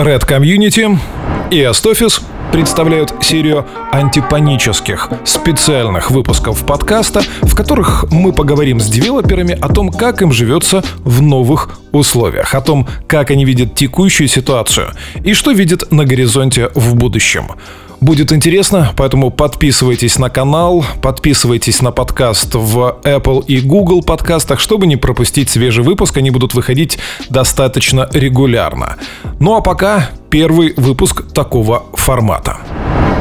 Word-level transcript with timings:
Red 0.00 0.26
Community 0.26 0.96
и 1.50 1.62
Астофис 1.62 2.22
представляют 2.52 3.12
серию 3.20 3.66
антипанических 3.92 5.10
специальных 5.26 6.10
выпусков 6.10 6.64
подкаста, 6.64 7.20
в 7.42 7.54
которых 7.54 8.06
мы 8.10 8.32
поговорим 8.32 8.80
с 8.80 8.88
девелоперами 8.88 9.58
о 9.60 9.68
том, 9.68 9.90
как 9.90 10.22
им 10.22 10.32
живется 10.32 10.82
в 11.04 11.20
новых 11.20 11.78
условиях, 11.92 12.54
о 12.54 12.62
том, 12.62 12.88
как 13.06 13.30
они 13.30 13.44
видят 13.44 13.74
текущую 13.74 14.28
ситуацию 14.28 14.94
и 15.22 15.34
что 15.34 15.50
видят 15.50 15.92
на 15.92 16.06
горизонте 16.06 16.70
в 16.74 16.94
будущем. 16.94 17.48
Будет 18.00 18.32
интересно, 18.32 18.92
поэтому 18.96 19.30
подписывайтесь 19.30 20.18
на 20.18 20.30
канал, 20.30 20.82
подписывайтесь 21.02 21.82
на 21.82 21.92
подкаст 21.92 22.54
в 22.54 22.98
Apple 23.04 23.44
и 23.44 23.60
Google 23.60 24.02
подкастах, 24.02 24.58
чтобы 24.58 24.86
не 24.86 24.96
пропустить 24.96 25.50
свежий 25.50 25.84
выпуск, 25.84 26.16
они 26.16 26.30
будут 26.30 26.54
выходить 26.54 26.98
достаточно 27.28 28.08
регулярно. 28.12 28.96
Ну 29.38 29.54
а 29.54 29.60
пока 29.60 30.10
первый 30.30 30.72
выпуск 30.78 31.30
такого 31.34 31.84
формата. 31.92 32.56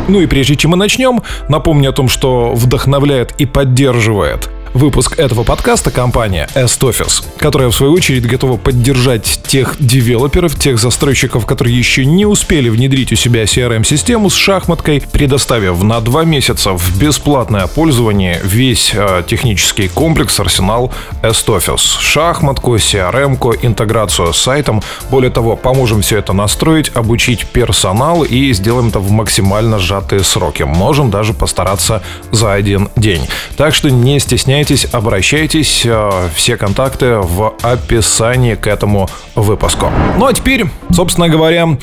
Ну 0.07 0.21
и 0.21 0.27
прежде 0.27 0.55
чем 0.55 0.71
мы 0.71 0.77
начнем, 0.77 1.21
напомню 1.49 1.89
о 1.89 1.93
том, 1.93 2.07
что 2.07 2.53
вдохновляет 2.53 3.35
и 3.37 3.45
поддерживает 3.45 4.49
выпуск 4.73 5.17
этого 5.17 5.43
подкаста 5.43 5.91
компания 5.91 6.47
S-Office, 6.53 7.23
которая 7.37 7.69
в 7.69 7.75
свою 7.75 7.93
очередь 7.93 8.25
готова 8.25 8.57
поддержать 8.57 9.41
тех 9.47 9.75
девелоперов, 9.79 10.57
тех 10.59 10.79
застройщиков, 10.79 11.45
которые 11.45 11.77
еще 11.77 12.05
не 12.05 12.25
успели 12.25 12.69
внедрить 12.69 13.11
у 13.11 13.15
себя 13.15 13.43
CRM-систему 13.43 14.29
с 14.29 14.35
шахматкой, 14.35 15.01
предоставив 15.11 15.81
на 15.83 15.99
два 16.01 16.23
месяца 16.23 16.73
в 16.73 16.99
бесплатное 16.99 17.67
пользование 17.67 18.39
весь 18.43 18.91
э, 18.93 19.23
технический 19.27 19.87
комплекс, 19.87 20.39
арсенал 20.39 20.93
S-Office. 21.23 21.99
Шахматку, 21.99 22.75
CRM-ку, 22.75 23.55
интеграцию 23.61 24.33
с 24.33 24.37
сайтом. 24.37 24.81
Более 25.09 25.31
того, 25.31 25.55
поможем 25.55 26.01
все 26.01 26.19
это 26.19 26.33
настроить, 26.33 26.91
обучить 26.95 27.45
персонал 27.47 28.23
и 28.23 28.53
сделаем 28.53 28.89
это 28.89 28.99
в 28.99 29.09
максимально 29.11 29.79
сжатые 29.79 30.23
сроки. 30.23 30.63
Можем 30.63 31.09
даже 31.09 31.33
постараться 31.33 32.03
за 32.31 32.53
один 32.53 32.89
день. 32.95 33.27
Так 33.57 33.73
что 33.73 33.89
не 33.89 34.19
стесняйтесь 34.19 34.58
стесняйтесь, 34.63 34.87
обращайтесь. 34.93 35.83
Э, 35.85 36.29
все 36.35 36.57
контакты 36.57 37.15
в 37.17 37.55
описании 37.61 38.55
к 38.55 38.67
этому 38.67 39.09
выпуску. 39.35 39.91
Ну 40.17 40.25
а 40.25 40.33
теперь, 40.33 40.65
собственно 40.91 41.29
говоря, 41.29 41.77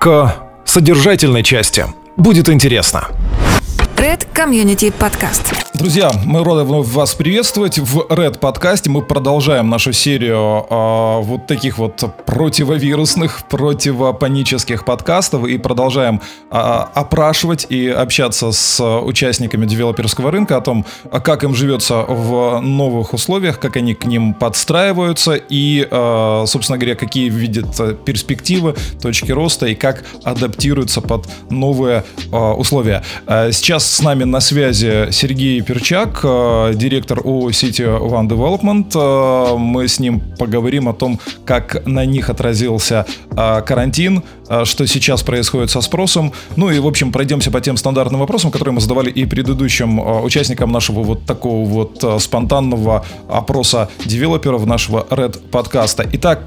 к 0.00 0.34
содержательной 0.64 1.42
части. 1.42 1.86
Будет 2.16 2.48
интересно. 2.48 3.08
Red 4.12 4.26
Community 4.34 4.92
Podcast. 4.92 5.62
Друзья, 5.74 6.12
мы 6.26 6.44
рады 6.44 6.64
вновь 6.64 6.86
вас 6.88 7.14
приветствовать 7.14 7.78
в 7.78 8.00
Red 8.10 8.38
подкасте. 8.38 8.90
Мы 8.90 9.00
продолжаем 9.00 9.70
нашу 9.70 9.94
серию 9.94 10.66
э, 10.68 11.22
вот 11.22 11.46
таких 11.46 11.78
вот 11.78 12.04
противовирусных, 12.26 13.48
противопанических 13.48 14.84
подкастов 14.84 15.46
и 15.46 15.56
продолжаем 15.56 16.20
э, 16.50 16.54
опрашивать 16.54 17.66
и 17.70 17.88
общаться 17.88 18.52
с 18.52 18.84
участниками 19.00 19.64
девелоперского 19.64 20.30
рынка 20.30 20.58
о 20.58 20.60
том, 20.60 20.84
как 21.24 21.42
им 21.42 21.54
живется 21.54 22.02
в 22.06 22.60
новых 22.60 23.14
условиях, 23.14 23.58
как 23.58 23.76
они 23.76 23.94
к 23.94 24.04
ним 24.04 24.34
подстраиваются 24.34 25.36
и, 25.36 25.88
э, 25.90 26.44
собственно 26.46 26.76
говоря, 26.76 26.96
какие 26.96 27.30
видят 27.30 28.04
перспективы, 28.04 28.76
точки 29.00 29.32
роста 29.32 29.66
и 29.66 29.74
как 29.74 30.04
адаптируются 30.22 31.00
под 31.00 31.26
новые 31.48 32.04
э, 32.30 32.36
условия. 32.36 33.02
Сейчас 33.26 34.01
с 34.02 34.04
нами 34.04 34.24
на 34.24 34.40
связи 34.40 35.12
Сергей 35.12 35.62
Перчак, 35.62 36.24
э, 36.24 36.72
директор 36.74 37.20
ООО 37.20 37.50
City 37.50 37.86
One 37.86 38.28
Development. 38.28 38.90
Э, 38.96 39.56
мы 39.56 39.86
с 39.86 40.00
ним 40.00 40.20
поговорим 40.38 40.88
о 40.88 40.92
том, 40.92 41.20
как 41.44 41.86
на 41.86 42.04
них 42.04 42.28
отразился 42.28 43.06
э, 43.30 43.62
карантин, 43.62 44.24
что 44.64 44.86
сейчас 44.86 45.22
происходит 45.22 45.70
со 45.70 45.80
спросом. 45.80 46.32
Ну 46.56 46.70
и, 46.70 46.78
в 46.78 46.86
общем, 46.86 47.12
пройдемся 47.12 47.50
по 47.50 47.60
тем 47.60 47.76
стандартным 47.76 48.20
вопросам, 48.20 48.50
которые 48.50 48.74
мы 48.74 48.80
задавали 48.80 49.10
и 49.10 49.24
предыдущим 49.24 49.98
участникам 50.24 50.72
нашего 50.72 51.02
вот 51.02 51.24
такого 51.24 51.68
вот 51.68 52.22
спонтанного 52.22 53.04
опроса 53.28 53.88
девелоперов 54.04 54.66
нашего 54.66 55.06
Red 55.10 55.38
подкаста. 55.50 56.08
Итак, 56.12 56.44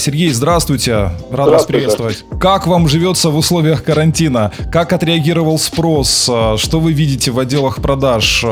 Сергей, 0.00 0.30
здравствуйте. 0.30 1.12
Рад 1.30 1.48
вас 1.48 1.66
приветствовать. 1.66 2.24
Как 2.40 2.66
вам 2.66 2.88
живется 2.88 3.30
в 3.30 3.36
условиях 3.36 3.84
карантина? 3.84 4.52
Как 4.70 4.92
отреагировал 4.92 5.58
спрос? 5.58 6.30
что 6.56 6.80
вы 6.80 6.92
видите 6.92 7.30
в 7.30 7.38
отделах 7.38 7.80
продаж, 7.80 8.44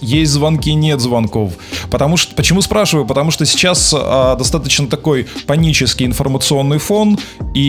есть 0.00 0.32
звонки, 0.32 0.72
нет 0.74 1.00
звонков. 1.00 1.52
Потому 1.90 2.16
что, 2.16 2.34
почему 2.34 2.60
спрашиваю? 2.60 3.06
Потому 3.06 3.30
что 3.30 3.46
сейчас 3.46 3.92
достаточно 3.92 4.86
такой 4.86 5.26
панический 5.46 6.06
информационный 6.06 6.78
фон, 6.78 7.18
и 7.54 7.59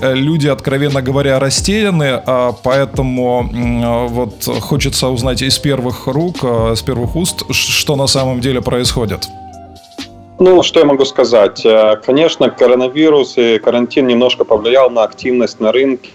э, 0.00 0.14
люди, 0.14 0.48
откровенно 0.48 1.02
говоря, 1.02 1.38
растеряны, 1.38 2.22
поэтому 2.62 4.08
вот 4.08 4.44
хочется 4.60 5.08
узнать 5.08 5.42
из 5.42 5.58
первых 5.58 6.06
рук, 6.06 6.44
из 6.44 6.82
первых 6.82 7.16
уст, 7.16 7.42
что 7.50 7.96
на 7.96 8.06
самом 8.06 8.40
деле 8.40 8.60
происходит. 8.60 9.28
Ну, 10.38 10.62
что 10.62 10.80
я 10.80 10.86
могу 10.86 11.04
сказать? 11.04 11.66
Конечно, 12.06 12.50
коронавирус 12.50 13.36
и 13.36 13.58
карантин 13.58 14.06
немножко 14.06 14.44
повлиял 14.44 14.90
на 14.90 15.02
активность 15.04 15.60
на 15.60 15.72
рынке 15.72 16.10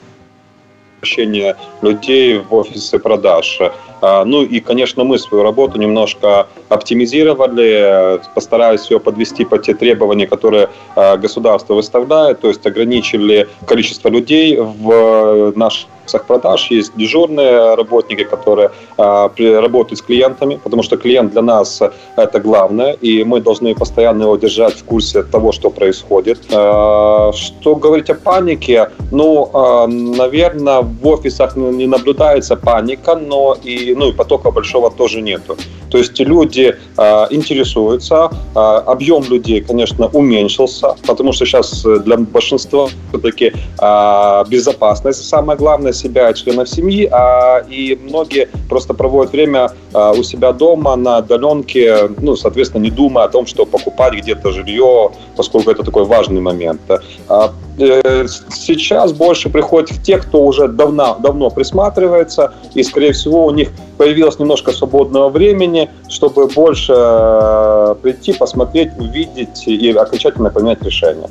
возвращение 1.05 1.55
людей 1.81 2.39
в 2.39 2.53
офисы 2.53 2.99
продаж. 2.99 3.59
А, 4.05 4.23
ну 4.23 4.43
и, 4.43 4.59
конечно, 4.59 5.03
мы 5.03 5.17
свою 5.17 5.43
работу 5.43 5.79
немножко 5.79 6.47
оптимизировали, 6.69 8.21
постарались 8.35 8.91
ее 8.91 8.99
подвести 8.99 9.45
по 9.45 9.57
те 9.57 9.73
требования, 9.73 10.27
которые 10.27 10.69
а, 10.95 11.17
государство 11.17 11.73
выставляет, 11.73 12.39
то 12.39 12.47
есть 12.47 12.65
ограничили 12.67 13.47
количество 13.65 14.09
людей 14.09 14.57
в 14.59 15.53
наших 15.55 15.87
продаж. 16.27 16.71
Есть 16.71 16.91
дежурные 16.95 17.75
работники, 17.75 18.23
которые 18.23 18.69
э, 18.97 19.59
работают 19.59 19.99
с 19.99 20.01
клиентами, 20.01 20.59
потому 20.63 20.83
что 20.83 20.97
клиент 20.97 21.31
для 21.31 21.41
нас 21.41 21.81
это 22.15 22.39
главное, 22.39 22.93
и 22.93 23.23
мы 23.23 23.41
должны 23.41 23.75
постоянно 23.75 24.23
его 24.23 24.37
держать 24.37 24.73
в 24.73 24.83
курсе 24.83 25.23
того, 25.23 25.51
что 25.51 25.69
происходит. 25.69 26.39
Э, 26.51 27.31
что 27.33 27.75
говорить 27.75 28.09
о 28.09 28.15
панике? 28.15 28.89
Ну, 29.11 29.49
э, 29.53 29.87
наверное, 29.87 30.81
в 30.81 31.07
офисах 31.07 31.55
не 31.55 31.87
наблюдается 31.87 32.55
паника, 32.55 33.15
но 33.15 33.57
и, 33.63 33.94
ну, 33.95 34.09
и 34.09 34.13
потока 34.13 34.51
большого 34.51 34.91
тоже 34.91 35.21
нету. 35.21 35.57
То 35.89 35.97
есть 35.97 36.19
люди 36.19 36.75
э, 36.97 37.27
интересуются, 37.29 38.29
э, 38.55 38.59
объем 38.59 39.23
людей, 39.23 39.61
конечно, 39.61 40.07
уменьшился, 40.07 40.95
потому 41.07 41.31
что 41.33 41.45
сейчас 41.45 41.83
для 41.83 42.17
большинства 42.17 42.87
все-таки 43.09 43.53
э, 43.81 44.43
безопасность 44.49 45.27
самое 45.27 45.57
главное 45.57 45.93
себя 45.93 46.33
членов 46.33 46.69
семьи, 46.69 47.07
а, 47.11 47.59
и 47.69 47.97
многие 48.01 48.47
просто 48.69 48.93
проводят 48.93 49.33
время 49.33 49.71
а, 49.93 50.11
у 50.11 50.23
себя 50.23 50.51
дома 50.51 50.95
на 50.95 51.19
удаленке, 51.19 52.09
ну, 52.21 52.35
соответственно, 52.35 52.83
не 52.83 52.91
думая 52.91 53.25
о 53.25 53.29
том, 53.29 53.45
что 53.45 53.65
покупать 53.65 54.13
где-то 54.13 54.51
жилье, 54.51 55.11
поскольку 55.35 55.71
это 55.71 55.83
такой 55.83 56.05
важный 56.05 56.41
момент. 56.41 56.81
Э, 57.77 58.25
сейчас 58.51 59.11
больше 59.11 59.49
приходят 59.49 59.91
те, 60.01 60.17
кто 60.17 60.43
уже 60.45 60.67
давно, 60.67 61.17
давно 61.19 61.49
присматривается, 61.49 62.53
и, 62.73 62.83
скорее 62.83 63.11
всего, 63.11 63.45
у 63.45 63.51
них 63.51 63.69
появилось 63.97 64.39
немножко 64.39 64.71
свободного 64.71 65.29
времени, 65.29 65.89
чтобы 66.07 66.47
больше 66.47 66.93
э, 66.95 67.95
прийти, 68.01 68.33
посмотреть, 68.33 68.91
увидеть 68.97 69.67
и 69.67 69.91
окончательно 69.91 70.49
принять 70.49 70.81
решение. 70.83 71.29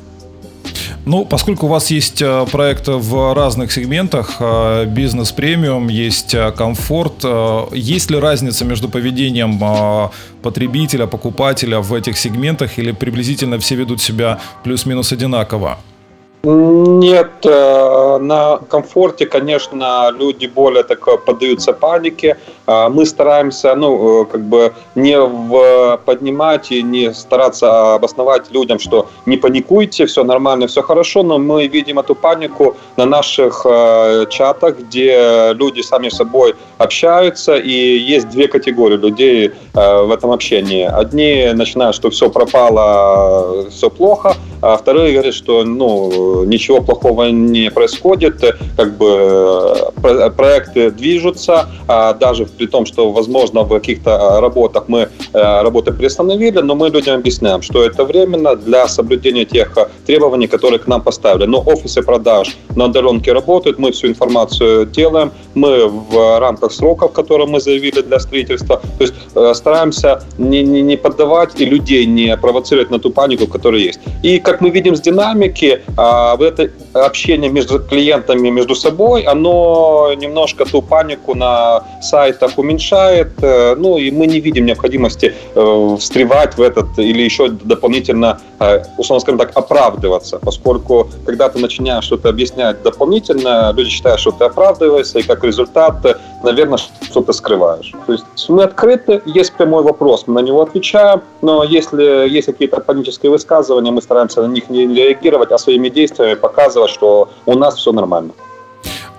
Ну, 1.07 1.23
поскольку 1.23 1.67
у 1.67 1.69
вас 1.69 1.91
есть 1.91 2.21
э, 2.21 2.45
проекты 2.51 2.93
в 2.93 3.33
разных 3.33 3.71
сегментах, 3.71 4.39
бизнес 4.87 5.31
премиум, 5.31 5.87
есть 5.87 6.35
комфорт, 6.55 7.25
есть 7.73 8.11
ли 8.11 8.19
разница 8.19 8.65
между 8.65 8.87
поведением 8.87 10.11
потребителя, 10.43 11.07
покупателя 11.07 11.79
в 11.79 11.91
этих 11.93 12.17
сегментах 12.19 12.77
или 12.77 12.91
приблизительно 12.91 13.57
все 13.57 13.75
ведут 13.75 13.99
себя 13.99 14.39
плюс-минус 14.63 15.11
одинаково? 15.11 15.79
Нет, 16.47 17.43
э, 17.43 18.17
на 18.21 18.59
комфорте, 18.69 19.25
конечно, 19.25 20.11
люди 20.11 20.45
более 20.45 20.83
так 20.83 21.25
поддаются 21.25 21.73
панике. 21.73 22.37
Э, 22.67 22.87
мы 22.87 23.07
стараемся, 23.07 23.73
ну, 23.73 24.21
э, 24.21 24.25
как 24.25 24.41
бы 24.41 24.71
не 24.93 25.19
в 25.19 25.99
поднимать 26.05 26.71
и 26.71 26.83
не 26.83 27.13
стараться 27.13 27.95
обосновать 27.95 28.51
людям, 28.51 28.77
что 28.77 29.07
не 29.25 29.37
паникуйте, 29.37 30.05
все 30.05 30.23
нормально, 30.23 30.67
все 30.67 30.83
хорошо, 30.83 31.23
но 31.23 31.39
мы 31.39 31.65
видим 31.65 31.97
эту 31.97 32.13
панику 32.13 32.75
на 32.97 33.05
наших 33.05 33.65
чатах, 34.29 34.77
где 34.77 35.51
люди 35.53 35.81
сами 35.81 36.09
с 36.09 36.17
собой 36.17 36.53
общаются, 36.77 37.55
и 37.55 37.71
есть 37.71 38.29
две 38.29 38.47
категории 38.47 38.97
людей 38.97 39.51
в 39.73 40.11
этом 40.11 40.31
общении. 40.31 40.85
Одни 40.85 41.51
начинают, 41.53 41.95
что 41.95 42.09
все 42.09 42.29
пропало, 42.29 43.65
все 43.69 43.89
плохо, 43.89 44.35
а 44.65 44.77
вторые 44.77 45.13
говорят, 45.13 45.35
что 45.35 45.63
ну, 45.63 46.43
ничего 46.43 46.81
плохого 46.81 47.25
не 47.25 47.69
происходит, 47.69 48.43
как 48.75 48.97
бы 48.97 49.91
проекты 50.35 50.89
движутся, 50.89 51.69
а 51.87 52.13
даже 52.13 52.47
при 52.47 52.65
том, 52.65 52.87
что, 52.87 53.11
возможно, 53.11 53.61
в 53.61 53.69
каких-то 53.69 54.39
работах 54.41 54.85
мы 54.87 55.09
работы 55.33 55.91
приостановили, 55.91 56.61
но 56.61 56.73
мы 56.73 56.89
людям 56.89 57.19
объясняем, 57.19 57.61
что 57.61 57.83
это 57.83 58.03
временно 58.05 58.55
для 58.55 58.87
соблюдения 58.87 59.45
тех 59.45 59.77
требований, 60.07 60.47
которые 60.47 60.79
к 60.79 60.87
нам 60.87 61.01
поставили. 61.01 61.45
Но 61.45 61.61
офисы 61.65 62.01
продаж 62.01 62.57
на 62.75 62.85
удаленке 62.85 63.33
работают, 63.33 63.77
мы 63.77 63.91
всю 63.91 64.07
информацию 64.07 64.87
делаем, 64.87 65.31
мы 65.53 65.87
в 65.87 66.39
рамках 66.39 66.71
сроков, 66.71 67.11
которые 67.11 67.47
мы 67.47 67.59
заявили 67.59 68.01
для 68.01 68.19
строительства, 68.19 68.81
то 68.97 69.03
есть 69.03 69.13
стараемся 69.53 70.23
не, 70.39 70.63
не, 70.63 70.81
не 70.81 70.97
поддавать 70.97 71.61
и 71.61 71.65
людей 71.65 72.05
не 72.07 72.35
провоцировать 72.35 72.89
на 72.89 72.97
ту 72.99 73.11
панику, 73.11 73.45
которая 73.45 73.81
есть. 73.81 73.99
И 74.23 74.39
как 74.39 74.54
мы 74.61 74.69
видим 74.69 74.95
с 74.95 75.01
динамики, 75.01 75.81
а, 75.97 76.35
это 76.39 76.69
общение 76.95 77.49
между 77.49 77.79
клиентами 77.79 78.49
между 78.49 78.75
собой, 78.75 79.23
оно 79.23 80.13
немножко 80.15 80.65
ту 80.65 80.81
панику 80.81 81.35
на 81.35 81.83
сайтах 82.01 82.57
уменьшает, 82.57 83.31
э, 83.41 83.75
ну 83.75 83.97
и 83.97 84.11
мы 84.11 84.27
не 84.27 84.39
видим 84.39 84.65
необходимости 84.65 85.33
э, 85.55 85.97
встревать 85.99 86.57
в 86.57 86.61
этот 86.61 86.97
или 86.97 87.21
еще 87.21 87.49
дополнительно, 87.49 88.39
э, 88.59 88.83
условно 88.97 89.21
скажем 89.21 89.39
так, 89.39 89.51
оправдываться, 89.55 90.39
поскольку 90.39 91.09
когда 91.25 91.49
ты 91.49 91.59
начинаешь 91.59 92.05
что-то 92.05 92.29
объяснять 92.29 92.81
дополнительно, 92.81 93.73
люди 93.75 93.89
считают, 93.89 94.21
что 94.21 94.31
ты 94.31 94.45
оправдываешься, 94.45 95.19
и 95.19 95.23
как 95.23 95.43
результат, 95.43 95.95
наверное, 96.43 96.79
что-то 97.01 97.33
скрываешь. 97.33 97.91
То 98.05 98.13
есть 98.13 98.25
мы 98.49 98.63
открыты, 98.63 99.21
есть 99.25 99.53
прямой 99.53 99.83
вопрос, 99.83 100.23
мы 100.27 100.35
на 100.35 100.45
него 100.45 100.61
отвечаем, 100.61 101.21
но 101.41 101.63
если 101.63 102.29
есть 102.29 102.47
какие-то 102.47 102.79
панические 102.79 103.31
высказывания, 103.31 103.91
мы 103.91 104.01
стараемся 104.01 104.41
на 104.41 104.47
них 104.47 104.69
не 104.69 104.87
реагировать, 104.87 105.51
а 105.51 105.57
своими 105.57 105.89
действиями 105.89 106.35
показывать, 106.35 106.84
что 106.87 107.29
у 107.45 107.57
нас 107.57 107.75
все 107.77 107.91
нормально. 107.91 108.31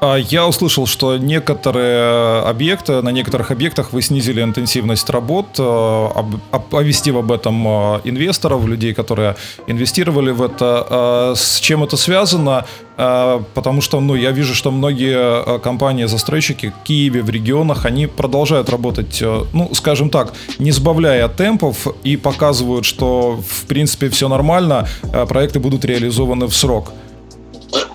А, 0.01 0.17
я 0.17 0.47
услышал, 0.47 0.87
что 0.87 1.17
некоторые 1.17 2.41
объекты, 2.43 3.01
на 3.03 3.11
некоторых 3.11 3.51
объектах 3.51 3.93
вы 3.93 4.03
снизили 4.03 4.43
интенсивность 4.43 5.09
работ, 5.11 5.47
э, 5.59 6.09
оповестив 6.51 7.17
об 7.17 7.33
этом 7.33 7.67
э, 7.67 8.01
инвесторов, 8.05 8.67
людей, 8.67 8.93
которые 8.93 9.37
инвестировали 9.67 10.31
в 10.31 10.43
это. 10.43 10.87
А, 10.89 11.33
с 11.35 11.61
чем 11.61 11.83
это 11.83 11.97
связано? 11.97 12.67
А, 12.99 13.43
потому 13.55 13.81
что, 13.81 14.01
ну, 14.01 14.15
я 14.15 14.33
вижу, 14.33 14.55
что 14.55 14.71
многие 14.71 15.59
компании-застройщики 15.61 16.73
в 16.79 16.85
Киеве, 16.85 17.23
в 17.23 17.31
регионах, 17.31 17.87
они 17.87 18.07
продолжают 18.07 18.69
работать, 18.69 19.23
ну, 19.53 19.71
скажем 19.73 20.11
так, 20.11 20.35
не 20.59 20.73
сбавляя 20.73 21.29
темпов 21.29 21.87
и 22.05 22.17
показывают, 22.17 22.85
что, 22.85 23.41
в 23.49 23.67
принципе, 23.67 24.09
все 24.11 24.29
нормально, 24.29 24.89
проекты 25.29 25.59
будут 25.59 25.85
реализованы 25.85 26.47
в 26.47 26.55
срок. 26.55 26.93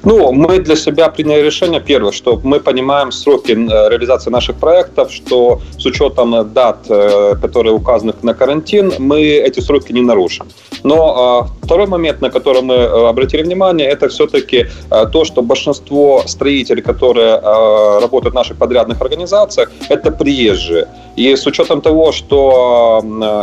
Ну, 0.04 0.32
мы 0.32 0.60
для 0.60 0.76
себя 0.76 1.10
приняли 1.10 1.42
решение, 1.46 1.80
первое, 1.80 2.12
что 2.12 2.40
мы 2.44 2.60
понимаем 2.60 3.12
сроки 3.12 3.52
э, 3.52 3.90
реализации 3.90 4.32
наших 4.32 4.56
проектов, 4.56 5.12
что 5.12 5.62
с 5.78 5.86
учетом 5.86 6.52
дат, 6.54 6.86
э, 6.90 7.36
которые 7.42 7.74
указаны 7.74 8.14
на 8.24 8.34
карантин, 8.34 8.94
мы 8.98 9.22
эти 9.22 9.60
сроки 9.60 9.92
не 9.92 10.02
нарушим. 10.02 10.48
Но 10.84 11.52
э, 11.61 11.61
второй 11.72 11.88
момент, 11.88 12.22
на 12.22 12.30
который 12.30 12.62
мы 12.62 12.76
обратили 13.10 13.44
внимание, 13.44 13.88
это 13.88 14.10
все-таки 14.10 14.66
то, 14.90 15.24
что 15.24 15.42
большинство 15.42 16.24
строителей, 16.26 16.82
которые 16.82 17.40
работают 18.02 18.34
в 18.34 18.36
наших 18.36 18.58
подрядных 18.58 19.02
организациях, 19.02 19.72
это 19.90 20.12
приезжие. 20.12 20.88
И 21.16 21.36
с 21.36 21.48
учетом 21.48 21.82
того, 21.82 22.12
что 22.12 23.02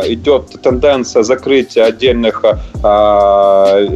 идет 0.09 0.63
тенденция 0.63 1.23
закрытия 1.23 1.87
отдельных 1.87 2.45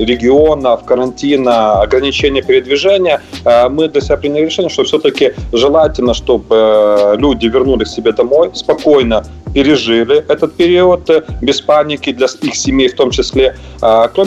регионов, 0.07 0.85
карантина, 0.85 1.83
ограничения 1.83 2.43
передвижения, 2.43 3.21
э, 3.45 3.69
мы 3.69 3.89
для 3.89 4.01
себя 4.01 4.17
приняли 4.17 4.45
решение, 4.45 4.71
что 4.71 4.85
все-таки 4.85 5.33
желательно, 5.53 6.15
чтобы 6.15 6.47
э, 6.51 7.17
люди 7.19 7.47
вернулись 7.47 7.89
себе 7.89 8.13
домой, 8.13 8.51
спокойно 8.55 9.25
пережили 9.55 10.25
этот 10.29 10.55
период 10.55 11.11
э, 11.11 11.23
без 11.41 11.61
паники 11.61 12.13
для 12.13 12.27
их 12.43 12.55
семей 12.55 12.89
в 12.89 12.95
том 12.95 13.11
числе. 13.11 13.57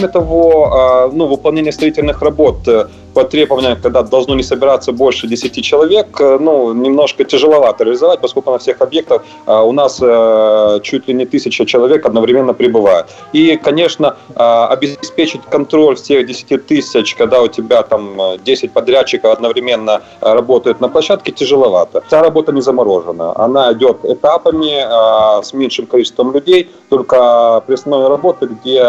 Того, 0.08 1.10
ну, 1.14 1.28
выполнение 1.28 1.72
строительных 1.72 2.22
работ 2.22 2.68
по 3.16 3.24
требованиям, 3.24 3.78
когда 3.82 4.04
должно 4.04 4.36
не 4.36 4.44
собираться 4.44 4.92
больше 4.92 5.28
10 5.28 5.64
человек, 5.64 6.22
э, 6.22 6.38
ну, 6.40 6.74
немножко 6.74 7.24
тяжеловато 7.24 7.84
реализовать, 7.86 8.20
поскольку 8.20 8.52
на 8.52 8.58
всех 8.58 8.82
объектах 8.82 9.24
э, 9.48 9.62
у 9.62 9.72
нас 9.72 10.00
э, 10.02 10.80
чуть 10.84 11.08
ли 11.08 11.14
не 11.14 11.26
тысяча 11.26 11.66
человек 11.66 12.06
одновременно 12.06 12.54
прибывает. 12.54 13.06
И, 13.34 13.56
конечно, 13.56 14.16
обеспечить 14.36 15.42
контроль 15.50 15.96
всех 15.96 16.28
10 16.28 16.68
тысяч, 16.68 17.16
когда 17.16 17.42
у 17.42 17.48
тебя 17.48 17.84
там 17.84 18.20
10 18.46 18.74
подрядчиков 18.74 19.32
одновременно 19.32 20.02
работают 20.22 20.82
на 20.82 20.90
площадке, 20.90 21.32
тяжеловато. 21.32 22.02
Вся 22.08 22.22
работа 22.22 22.52
не 22.52 22.62
заморожена. 22.62 23.32
Она 23.36 23.72
идет 23.72 23.98
этапами, 24.04 25.42
с 25.42 25.54
меньшим 25.54 25.86
количеством 25.86 26.34
людей, 26.34 26.70
только 26.90 27.64
при 27.68 27.76
основной 27.76 28.10
работе, 28.10 28.48
где 28.48 28.84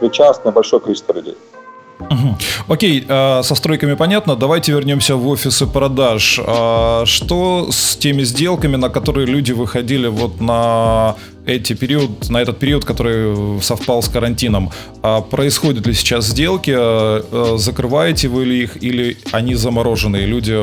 причастно 0.00 0.52
большое 0.52 0.80
количество 0.80 1.12
людей. 1.12 1.34
Угу. 1.98 2.36
Окей, 2.68 3.04
э, 3.08 3.42
со 3.42 3.54
стройками 3.54 3.94
понятно. 3.94 4.36
Давайте 4.36 4.72
вернемся 4.72 5.16
в 5.16 5.26
офисы 5.28 5.66
продаж. 5.66 6.40
Э, 6.46 7.02
что 7.06 7.68
с 7.70 7.96
теми 7.96 8.24
сделками, 8.24 8.76
на 8.76 8.88
которые 8.88 9.26
люди 9.26 9.52
выходили 9.52 10.08
вот 10.08 10.40
на 10.40 11.16
эти 11.46 11.74
период, 11.74 12.28
на 12.28 12.38
этот 12.42 12.58
период, 12.58 12.84
который 12.84 13.60
совпал 13.62 14.02
с 14.02 14.08
карантином? 14.08 14.70
А 15.02 15.20
происходят 15.20 15.86
ли 15.86 15.94
сейчас 15.94 16.26
сделки? 16.26 16.74
Э, 16.76 17.56
закрываете 17.56 18.28
вы 18.28 18.44
ли 18.44 18.62
их 18.62 18.82
или 18.82 19.16
они 19.32 19.54
заморожены? 19.54 20.26
Люди 20.26 20.60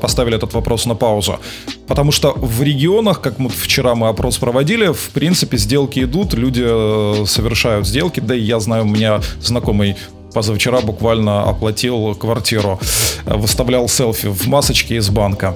поставили 0.00 0.36
этот 0.36 0.54
вопрос 0.54 0.86
на 0.86 0.94
паузу. 0.94 1.38
Потому 1.86 2.12
что 2.12 2.32
в 2.32 2.62
регионах, 2.62 3.20
как 3.20 3.38
мы 3.38 3.48
вчера 3.48 3.94
мы 3.94 4.08
опрос 4.08 4.38
проводили, 4.38 4.92
в 4.92 5.10
принципе 5.10 5.56
сделки 5.56 6.00
идут, 6.00 6.34
люди 6.34 6.64
э, 6.66 7.26
совершают 7.26 7.86
сделки. 7.86 8.20
Да 8.20 8.34
и 8.34 8.40
я 8.40 8.58
знаю, 8.60 8.84
у 8.84 8.88
меня 8.88 9.20
знакомый 9.40 9.96
позавчера 10.34 10.80
буквально 10.80 11.48
оплатил 11.48 12.14
квартиру, 12.14 12.78
выставлял 13.24 13.88
селфи 13.88 14.26
в 14.26 14.46
масочке 14.48 14.96
из 14.96 15.08
банка. 15.08 15.54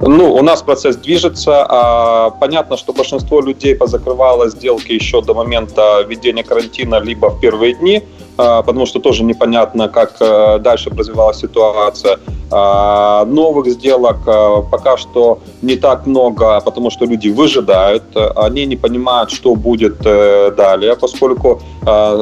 Ну, 0.00 0.34
у 0.34 0.42
нас 0.42 0.62
процесс 0.62 0.96
движется. 0.96 1.64
А 1.68 2.30
понятно, 2.30 2.76
что 2.76 2.92
большинство 2.92 3.40
людей 3.40 3.74
позакрывало 3.74 4.50
сделки 4.50 4.92
еще 4.92 5.22
до 5.22 5.34
момента 5.34 6.04
введения 6.06 6.42
карантина, 6.42 7.00
либо 7.00 7.30
в 7.30 7.40
первые 7.40 7.74
дни, 7.74 8.02
а, 8.36 8.62
потому 8.62 8.86
что 8.86 8.98
тоже 8.98 9.24
непонятно, 9.24 9.88
как 9.88 10.16
э, 10.20 10.58
дальше 10.58 10.90
развивалась 10.90 11.38
ситуация. 11.38 12.18
А, 12.56 13.24
новых 13.24 13.66
сделок 13.66 14.18
а, 14.26 14.62
пока 14.62 14.96
что 14.96 15.40
не 15.60 15.74
так 15.74 16.06
много, 16.06 16.60
потому 16.60 16.90
что 16.90 17.04
люди 17.04 17.28
выжидают, 17.28 18.04
они 18.36 18.64
не 18.66 18.76
понимают, 18.76 19.32
что 19.32 19.56
будет 19.56 19.96
э, 20.06 20.52
далее, 20.56 20.94
поскольку 20.94 21.60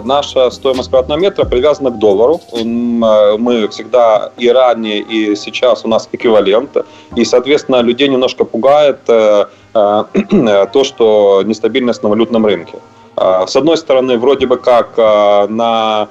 наша 0.05 0.51
стоимость 0.51 0.89
квадратного 0.89 1.21
метра 1.21 1.45
привязана 1.45 1.91
к 1.91 1.99
доллару. 1.99 2.41
Мы 2.55 3.69
всегда 3.69 4.33
и 4.39 4.49
ранее, 4.49 5.01
и 5.01 5.37
сейчас 5.37 5.85
у 5.85 5.89
нас 5.89 6.09
эквивалент, 6.13 6.77
и, 7.17 7.25
соответственно, 7.25 7.83
людей 7.83 8.09
немножко 8.09 8.45
пугает 8.45 9.01
э, 9.09 9.45
то, 9.75 10.85
что 10.85 11.43
нестабильность 11.45 12.03
на 12.03 12.09
валютном 12.09 12.47
рынке. 12.47 12.79
С 13.47 13.57
одной 13.57 13.77
стороны, 13.77 14.19
вроде 14.19 14.47
бы 14.47 14.57
как 14.57 14.97
на 14.97 16.09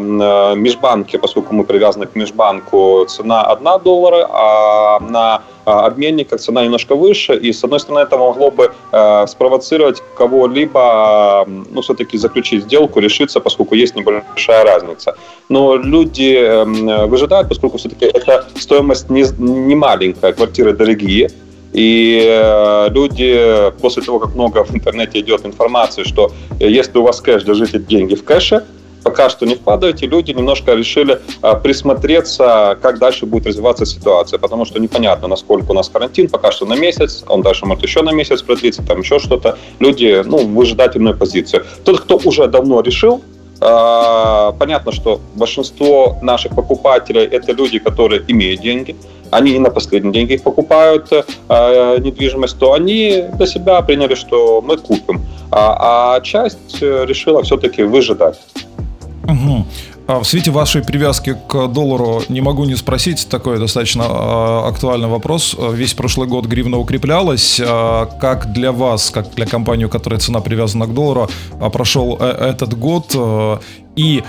межбанке, 0.00 1.18
поскольку 1.18 1.54
мы 1.54 1.64
привязаны 1.64 2.06
к 2.06 2.14
межбанку, 2.14 3.04
цена 3.08 3.42
1 3.42 3.82
доллара, 3.82 4.26
а 4.30 5.00
на 5.00 5.42
обменниках 5.66 6.40
цена 6.40 6.64
немножко 6.64 6.94
выше, 6.94 7.34
и 7.34 7.52
с 7.52 7.64
одной 7.64 7.80
стороны 7.80 8.04
это 8.04 8.16
могло 8.16 8.50
бы 8.50 8.70
э, 8.92 9.26
спровоцировать 9.26 10.02
кого-либо, 10.16 11.44
ну, 11.46 11.80
все-таки 11.82 12.18
заключить 12.18 12.62
сделку, 12.62 13.00
решиться, 13.00 13.40
поскольку 13.40 13.74
есть 13.74 13.96
небольшая 13.96 14.64
разница. 14.64 15.16
Но 15.48 15.74
люди 15.74 16.36
э, 16.36 17.06
выжидают, 17.06 17.48
поскольку 17.48 17.78
все-таки 17.78 18.04
эта 18.04 18.44
стоимость 18.56 19.10
не, 19.10 19.24
не 19.38 19.74
маленькая, 19.74 20.32
квартиры 20.32 20.72
дорогие, 20.72 21.30
и 21.72 22.22
э, 22.24 22.88
люди, 22.90 23.72
после 23.80 24.02
того, 24.02 24.20
как 24.20 24.34
много 24.34 24.64
в 24.64 24.72
интернете 24.72 25.18
идет 25.18 25.44
информации, 25.44 26.04
что 26.04 26.30
если 26.60 26.96
у 26.98 27.02
вас 27.02 27.20
кэш, 27.20 27.42
держите 27.42 27.80
деньги 27.80 28.14
в 28.14 28.24
кэше, 28.24 28.64
пока 29.06 29.30
что 29.30 29.46
не 29.46 29.54
вкладываете, 29.54 30.06
люди 30.06 30.32
немножко 30.32 30.74
решили 30.74 31.20
а, 31.40 31.54
присмотреться, 31.54 32.76
как 32.82 32.98
дальше 32.98 33.24
будет 33.24 33.46
развиваться 33.46 33.86
ситуация, 33.86 34.40
потому 34.40 34.64
что 34.64 34.80
непонятно, 34.80 35.28
насколько 35.28 35.70
у 35.70 35.74
нас 35.74 35.88
карантин, 35.88 36.28
пока 36.28 36.50
что 36.50 36.66
на 36.66 36.74
месяц, 36.74 37.24
он 37.28 37.42
дальше 37.42 37.66
может 37.66 37.84
еще 37.84 38.02
на 38.02 38.10
месяц 38.10 38.42
продлиться, 38.42 38.82
там 38.82 39.02
еще 39.02 39.20
что-то. 39.20 39.58
Люди, 39.78 40.22
ну, 40.24 40.38
в 40.38 40.54
выжидательной 40.54 41.14
позиции. 41.14 41.62
Тот, 41.84 42.00
кто 42.00 42.16
уже 42.24 42.48
давно 42.48 42.80
решил, 42.80 43.22
а, 43.60 44.52
Понятно, 44.58 44.90
что 44.92 45.20
большинство 45.36 46.18
наших 46.20 46.56
покупателей 46.56 47.22
это 47.22 47.52
люди, 47.52 47.78
которые 47.78 48.22
имеют 48.26 48.60
деньги, 48.60 48.96
они 49.30 49.52
не 49.52 49.60
на 49.60 49.70
последние 49.70 50.12
деньги 50.12 50.34
их 50.34 50.42
покупают 50.42 51.12
э, 51.12 51.98
недвижимость, 51.98 52.58
то 52.58 52.72
они 52.72 53.24
для 53.38 53.46
себя 53.46 53.80
приняли, 53.82 54.14
что 54.14 54.60
мы 54.60 54.76
купим. 54.76 55.20
А, 55.50 56.16
а 56.16 56.20
часть 56.20 56.82
решила 56.82 57.42
все-таки 57.42 57.82
выжидать. 57.82 58.38
Угу. 59.28 59.66
А 60.08 60.20
в 60.20 60.24
свете 60.24 60.52
вашей 60.52 60.82
привязки 60.82 61.36
к 61.48 61.66
доллару 61.66 62.22
не 62.28 62.40
могу 62.40 62.64
не 62.64 62.76
спросить 62.76 63.28
такой 63.28 63.58
достаточно 63.58 64.02
э, 64.02 64.68
актуальный 64.68 65.08
вопрос. 65.08 65.56
Весь 65.72 65.94
прошлый 65.94 66.28
год 66.28 66.46
гривна 66.46 66.78
укреплялась. 66.78 67.58
Э, 67.58 68.06
как 68.20 68.52
для 68.52 68.70
вас, 68.70 69.10
как 69.10 69.34
для 69.34 69.46
компании, 69.46 69.84
у 69.84 69.88
которой 69.88 70.20
цена 70.20 70.40
привязана 70.40 70.86
к 70.86 70.94
доллару, 70.94 71.28
прошел 71.72 72.16
э, 72.20 72.50
этот 72.50 72.78
год? 72.78 73.16
И 73.96 74.22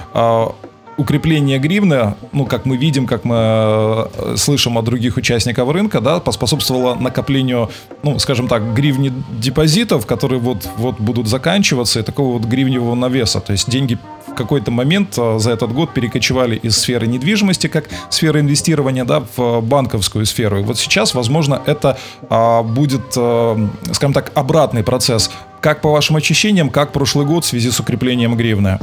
укрепление 0.97 1.59
гривны, 1.59 2.15
ну, 2.33 2.45
как 2.45 2.65
мы 2.65 2.75
видим, 2.75 3.05
как 3.05 3.23
мы 3.23 3.35
э, 3.37 4.35
слышим 4.35 4.77
от 4.77 4.85
других 4.85 5.15
участников 5.15 5.69
рынка, 5.71 6.01
да, 6.01 6.19
поспособствовало 6.19 6.95
накоплению, 6.95 7.69
ну, 8.03 8.19
скажем 8.19 8.47
так, 8.47 8.73
гривни 8.73 9.13
депозитов, 9.39 10.05
которые 10.05 10.39
вот, 10.39 10.67
вот 10.77 10.99
будут 10.99 11.27
заканчиваться, 11.27 11.99
и 11.99 12.03
такого 12.03 12.39
вот 12.39 12.47
гривневого 12.47 12.95
навеса. 12.95 13.39
То 13.39 13.53
есть 13.53 13.69
деньги 13.69 13.99
в 14.27 14.33
какой-то 14.33 14.71
момент 14.71 15.13
э, 15.17 15.37
за 15.39 15.51
этот 15.51 15.71
год 15.71 15.93
перекочевали 15.93 16.55
из 16.55 16.75
сферы 16.77 17.05
недвижимости, 17.05 17.67
как 17.67 17.85
сферы 18.09 18.39
инвестирования, 18.39 19.05
да, 19.05 19.23
в 19.35 19.61
банковскую 19.61 20.25
сферу. 20.25 20.59
И 20.59 20.63
вот 20.63 20.79
сейчас, 20.79 21.13
возможно, 21.13 21.61
это 21.65 21.97
а, 22.29 22.63
будет, 22.63 23.13
а, 23.15 23.57
скажем 23.91 24.13
так, 24.13 24.31
обратный 24.35 24.83
процесс. 24.83 25.29
Как 25.61 25.81
по 25.81 25.91
вашим 25.91 26.15
ощущениям, 26.15 26.69
как 26.69 26.91
прошлый 26.91 27.25
год 27.25 27.45
в 27.45 27.47
связи 27.47 27.71
с 27.71 27.79
укреплением 27.79 28.35
гривны? 28.35 28.79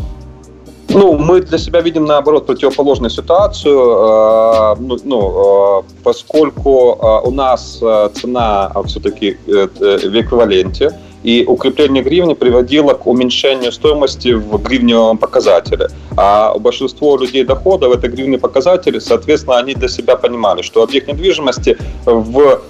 Ну, 0.88 1.18
мы 1.18 1.40
для 1.40 1.58
себя 1.58 1.80
видим, 1.80 2.04
наоборот, 2.04 2.46
противоположную 2.46 3.10
ситуацию, 3.10 3.78
э, 3.78 4.76
ну, 4.80 4.96
ну, 5.04 5.80
э, 5.80 5.82
поскольку 6.04 6.98
э, 7.00 7.28
у 7.28 7.30
нас 7.30 7.82
цена 8.14 8.72
все-таки 8.86 9.36
в 9.46 10.20
эквиваленте, 10.20 10.92
и 11.24 11.44
укрепление 11.46 12.02
гривны 12.02 12.34
приводило 12.34 12.92
к 12.92 13.06
уменьшению 13.06 13.72
стоимости 13.72 14.34
в 14.34 14.58
гривневом 14.62 15.16
показателе. 15.16 15.88
А 16.16 16.56
большинство 16.58 17.16
людей 17.16 17.44
доходов 17.44 17.94
это 17.94 18.08
гривны 18.08 18.38
показатели, 18.38 18.98
соответственно, 18.98 19.56
они 19.56 19.74
для 19.74 19.88
себя 19.88 20.16
понимали, 20.16 20.60
что 20.60 20.82
объект 20.82 21.08
недвижимости 21.08 21.78
в, 22.04 22.60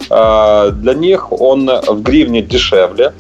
для 0.71 0.94
них 0.94 1.33
он 1.33 1.68
в 1.88 2.02
гривне 2.02 2.42
дешевле, 2.42 3.12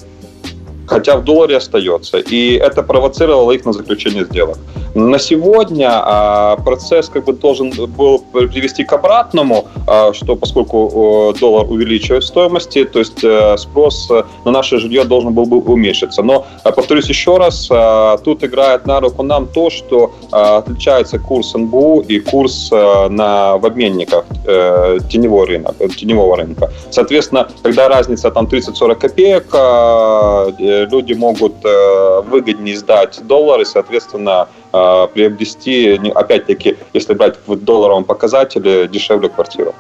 хотя 0.86 1.16
в 1.16 1.24
долларе 1.24 1.56
остается. 1.56 2.18
И 2.18 2.54
это 2.54 2.82
провоцировало 2.82 3.52
их 3.52 3.64
на 3.64 3.72
заключение 3.72 4.24
сделок. 4.24 4.58
На 4.94 5.18
сегодня 5.18 5.90
а, 5.90 6.56
процесс 6.56 7.08
как 7.08 7.24
бы 7.24 7.32
должен 7.32 7.70
был 7.70 8.20
привести 8.32 8.84
к 8.84 8.92
обратному, 8.92 9.66
а, 9.88 10.12
что 10.12 10.36
поскольку 10.36 11.34
доллар 11.40 11.66
увеличивает 11.68 12.22
стоимости, 12.22 12.84
то 12.84 13.00
есть 13.00 13.24
э, 13.24 13.56
спрос 13.58 14.08
на 14.44 14.50
наше 14.50 14.78
жилье 14.78 15.04
должен 15.04 15.32
был 15.32 15.46
бы 15.46 15.58
уменьшиться. 15.58 16.22
Но, 16.22 16.46
а, 16.62 16.70
повторюсь 16.70 17.08
еще 17.08 17.38
раз, 17.38 17.68
тут 18.22 18.44
играет 18.44 18.86
на 18.86 19.00
руку 19.00 19.22
нам 19.22 19.46
то, 19.46 19.70
что 19.70 20.12
отличается 20.30 21.18
курс 21.18 21.54
НБУ 21.54 22.04
и 22.08 22.20
курс 22.20 22.70
на, 22.70 23.56
в 23.56 23.66
обменниках 23.66 24.24
э, 24.46 24.98
теневого 25.10 25.46
рынка, 25.46 25.74
теневого 25.88 26.36
рынка. 26.36 26.70
Соответственно, 26.90 27.48
когда 27.62 27.88
разница 27.88 28.30
там 28.30 28.46
30-40 28.46 28.94
копеек, 28.94 29.46
люди 30.90 31.12
могут 31.12 31.64
э, 31.64 32.20
выгоднее 32.22 32.76
сдать 32.76 33.20
доллары, 33.26 33.64
соответственно, 33.64 34.48
э, 34.72 35.06
приобрести, 35.12 36.00
опять-таки, 36.14 36.76
если 36.92 37.14
брать 37.14 37.36
в 37.46 37.56
долларовом 37.56 38.04
показателе, 38.04 38.88
дешевле 38.88 39.28
квартиру. 39.28 39.74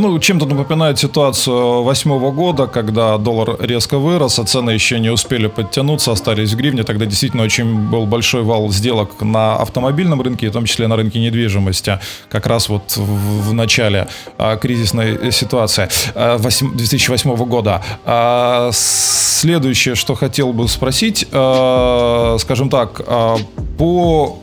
Ну, 0.00 0.16
чем-то 0.20 0.46
напоминает 0.46 0.96
ситуацию 1.00 1.82
восьмого 1.82 2.30
года, 2.30 2.68
когда 2.68 3.18
доллар 3.18 3.56
резко 3.58 3.98
вырос, 3.98 4.38
а 4.38 4.44
цены 4.44 4.70
еще 4.70 5.00
не 5.00 5.10
успели 5.10 5.48
подтянуться, 5.48 6.12
остались 6.12 6.52
в 6.52 6.56
гривне. 6.56 6.84
Тогда 6.84 7.04
действительно 7.04 7.42
очень 7.42 7.88
был 7.90 8.06
большой 8.06 8.44
вал 8.44 8.70
сделок 8.70 9.20
на 9.22 9.56
автомобильном 9.56 10.22
рынке, 10.22 10.50
в 10.50 10.52
том 10.52 10.66
числе 10.66 10.86
на 10.86 10.94
рынке 10.94 11.18
недвижимости, 11.18 11.98
как 12.28 12.46
раз 12.46 12.68
вот 12.68 12.96
в, 12.96 13.48
в 13.48 13.52
начале 13.52 14.06
а, 14.38 14.56
кризисной 14.56 15.32
ситуации 15.32 15.88
а, 16.14 16.38
8, 16.38 16.76
2008 16.76 17.34
года. 17.46 17.82
А, 18.04 18.70
следующее, 18.72 19.96
что 19.96 20.14
хотел 20.14 20.52
бы 20.52 20.68
спросить, 20.68 21.26
а, 21.32 22.36
скажем 22.38 22.70
так, 22.70 23.00
а, 23.04 23.36
по 23.76 24.38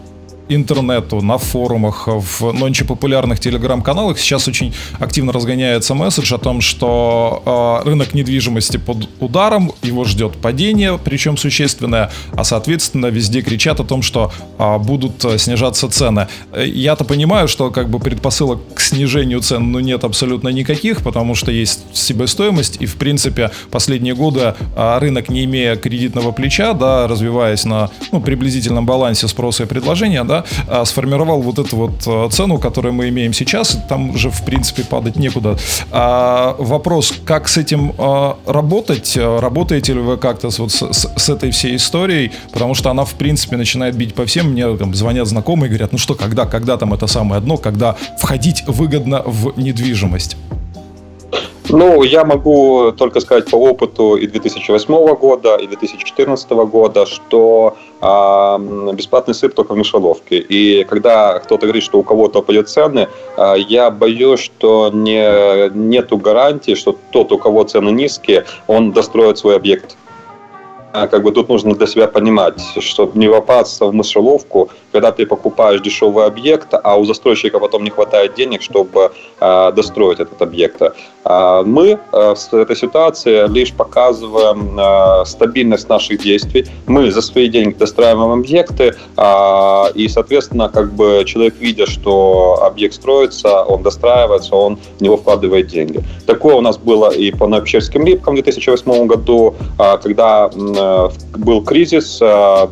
интернету, 0.50 1.22
на 1.22 1.38
форумах, 1.38 2.08
в 2.08 2.52
нонче 2.52 2.86
популярных 2.86 3.40
телеграм-каналах. 3.40 4.20
Сейчас 4.20 4.48
очень 4.48 4.74
активно 5.00 5.32
разгоняется 5.32 5.94
месседж 5.94 6.34
о 6.34 6.38
том, 6.38 6.62
что 6.62 7.82
э, 7.84 7.90
рынок 7.90 8.14
недвижимости 8.14 8.78
под 8.78 9.10
ударом, 9.20 9.72
его 9.82 10.04
ждет 10.04 10.38
падение, 10.38 11.00
причем 11.04 11.38
существенное, 11.38 12.12
а 12.34 12.44
соответственно 12.44 13.08
везде 13.08 13.42
кричат 13.42 13.80
о 13.80 13.84
том, 13.84 14.02
что 14.02 14.32
э, 14.58 14.78
будут 14.78 15.26
снижаться 15.38 15.90
цены. 15.90 16.28
Я-то 16.56 17.06
понимаю, 17.06 17.48
что 17.48 17.72
как 17.72 17.90
бы 17.90 18.00
предпосылок 18.00 18.60
к 18.74 18.80
снижению 18.82 19.42
цен 19.42 19.72
ну, 19.72 19.80
нет 19.80 20.04
абсолютно 20.04 20.50
никаких, 20.50 21.02
потому 21.02 21.36
что 21.36 21.52
есть 21.52 21.86
себестоимость, 21.94 22.78
и 22.80 22.86
в 22.86 22.96
принципе 22.96 23.52
последние 23.72 24.16
годы 24.16 24.54
э, 24.76 24.98
рынок, 25.00 25.30
не 25.30 25.46
имея 25.46 25.76
кредитного 25.76 26.32
плеча, 26.32 26.74
да, 26.74 27.08
развиваясь 27.08 27.66
на 27.66 27.90
ну, 28.12 28.22
приблизительном 28.22 28.86
балансе 28.86 29.28
спроса 29.28 29.64
и 29.64 29.66
предложения, 29.66 30.24
да, 30.24 30.35
да, 30.36 30.46
а, 30.68 30.86
сформировал 30.86 31.42
вот 31.42 31.60
эту 31.60 31.76
вот 31.76 32.04
а, 32.08 32.30
цену, 32.30 32.58
которую 32.58 32.94
мы 32.94 33.10
имеем 33.10 33.34
сейчас, 33.34 33.78
там 33.88 34.12
уже, 34.12 34.30
в 34.30 34.44
принципе, 34.44 34.84
падать 34.84 35.16
некуда. 35.16 35.58
А 35.92 36.56
вопрос, 36.60 37.14
как 37.26 37.48
с 37.48 37.58
этим 37.58 37.94
а, 37.98 38.38
работать? 38.46 39.18
Работаете 39.18 39.94
ли 39.94 40.00
вы 40.00 40.18
как-то 40.18 40.50
вот 40.58 40.72
с, 40.72 40.92
с, 40.92 41.12
с 41.16 41.30
этой 41.30 41.52
всей 41.52 41.76
историей? 41.76 42.32
Потому 42.52 42.74
что 42.74 42.90
она, 42.90 43.06
в 43.06 43.14
принципе, 43.14 43.58
начинает 43.58 43.96
бить 43.96 44.14
по 44.14 44.26
всем. 44.26 44.52
Мне 44.52 44.76
там 44.78 44.94
звонят 44.94 45.28
знакомые 45.28 45.70
говорят, 45.70 45.92
ну 45.92 45.98
что, 45.98 46.16
когда, 46.16 46.46
когда 46.46 46.78
там 46.78 46.94
это 46.94 47.08
самое 47.08 47.42
дно, 47.42 47.58
когда 47.58 47.96
входить 48.20 48.64
выгодно 48.68 49.22
в 49.26 49.58
недвижимость? 49.58 50.38
Ну, 51.76 52.04
я 52.04 52.24
могу 52.24 52.94
только 52.94 53.20
сказать 53.20 53.52
по 53.52 53.58
опыту 53.58 54.16
и 54.16 54.28
2008 54.28 55.16
года, 55.16 55.58
и 55.58 55.68
2014 55.68 56.50
года, 56.52 57.06
что 57.06 57.76
э, 58.02 58.94
бесплатный 58.94 59.34
сыр 59.34 59.52
только 59.52 59.74
в 59.74 59.78
мышеловке. 59.78 60.38
И 60.38 60.86
когда 60.86 61.38
кто-то 61.40 61.66
говорит, 61.66 61.84
что 61.84 62.00
у 62.00 62.04
кого-то 62.04 62.40
упадет 62.40 62.70
цены, 62.70 63.10
э, 63.36 63.56
я 63.68 63.92
боюсь, 63.92 64.40
что 64.40 64.90
не, 64.94 65.70
нету 65.76 66.18
гарантии, 66.18 66.76
что 66.76 66.96
тот, 67.12 67.34
у 67.34 67.38
кого 67.38 67.66
цены 67.66 67.90
низкие, 67.90 68.46
он 68.68 68.94
достроит 68.94 69.38
свой 69.38 69.58
объект 69.58 69.98
а, 70.96 71.08
как 71.08 71.24
бы 71.24 71.34
тут 71.34 71.50
нужно 71.50 71.76
для 71.76 71.88
себя 71.88 72.08
понимать, 72.08 72.62
чтобы 72.80 73.20
не 73.20 73.28
попасться 73.28 73.86
в 73.86 73.94
мышеловку, 73.94 74.70
когда 74.96 75.12
ты 75.12 75.26
покупаешь 75.26 75.82
дешевый 75.82 76.26
объект, 76.26 76.74
а 76.84 76.96
у 76.96 77.04
застройщика 77.04 77.60
потом 77.60 77.84
не 77.84 77.90
хватает 77.90 78.34
денег, 78.36 78.62
чтобы 78.62 79.12
э, 79.42 79.72
достроить 79.76 80.22
этот 80.22 80.42
объект. 80.42 80.82
Э, 80.82 81.64
мы 81.66 82.00
в 82.12 82.54
этой 82.54 82.76
ситуации 82.76 83.48
лишь 83.52 83.74
показываем 83.74 85.26
стабильность 85.26 85.90
наших 85.90 86.22
действий. 86.24 86.66
Мы 86.88 87.12
за 87.12 87.22
свои 87.22 87.50
деньги 87.50 87.74
достраиваем 87.74 88.32
объекты, 88.40 88.94
и, 89.96 90.08
соответственно, 90.08 90.70
как 90.70 90.94
бы 90.94 91.24
человек, 91.26 91.56
видя, 91.60 91.86
что 91.86 92.60
объект 92.62 92.96
строится, 92.96 93.64
он 93.64 93.84
достраивается, 93.84 94.56
он 94.56 94.78
в 95.00 95.02
него 95.02 95.18
вкладывает 95.18 95.68
деньги. 95.68 96.04
Такое 96.26 96.56
у 96.56 96.62
нас 96.62 96.78
было 96.78 97.10
и 97.10 97.32
по 97.32 97.48
Новопечерским 97.48 98.06
липкам 98.06 98.36
в 98.36 98.44
2008 98.44 99.08
году, 99.08 99.56
когда 100.02 100.50
э, 100.54 101.10
был 101.38 101.64
кризис, 101.64 102.20
э, 102.22 102.68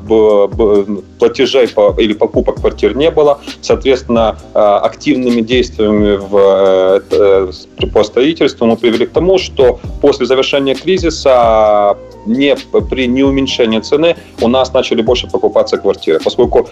платежей 1.24 1.68
по, 1.70 1.96
или 1.98 2.14
покупок 2.14 2.56
квартир 2.56 2.98
не 2.98 3.10
было. 3.10 3.40
Соответственно, 3.62 4.36
э, 4.54 4.60
активными 4.60 5.42
действиями 5.42 6.18
в, 6.18 6.36
э, 6.36 7.52
э, 7.82 7.88
по 7.94 8.04
строительству 8.04 8.66
мы 8.66 8.76
привели 8.76 9.06
к 9.06 9.12
тому, 9.12 9.38
что 9.38 9.80
после 10.02 10.26
завершения 10.26 10.76
кризиса 10.76 11.96
не, 12.26 12.56
при 12.90 13.08
неуменьшении 13.08 13.80
цены 13.80 14.16
у 14.42 14.50
нас 14.50 14.74
начали 14.74 15.02
больше 15.02 15.28
покупаться 15.28 15.78
квартиры, 15.78 16.20
поскольку 16.24 16.68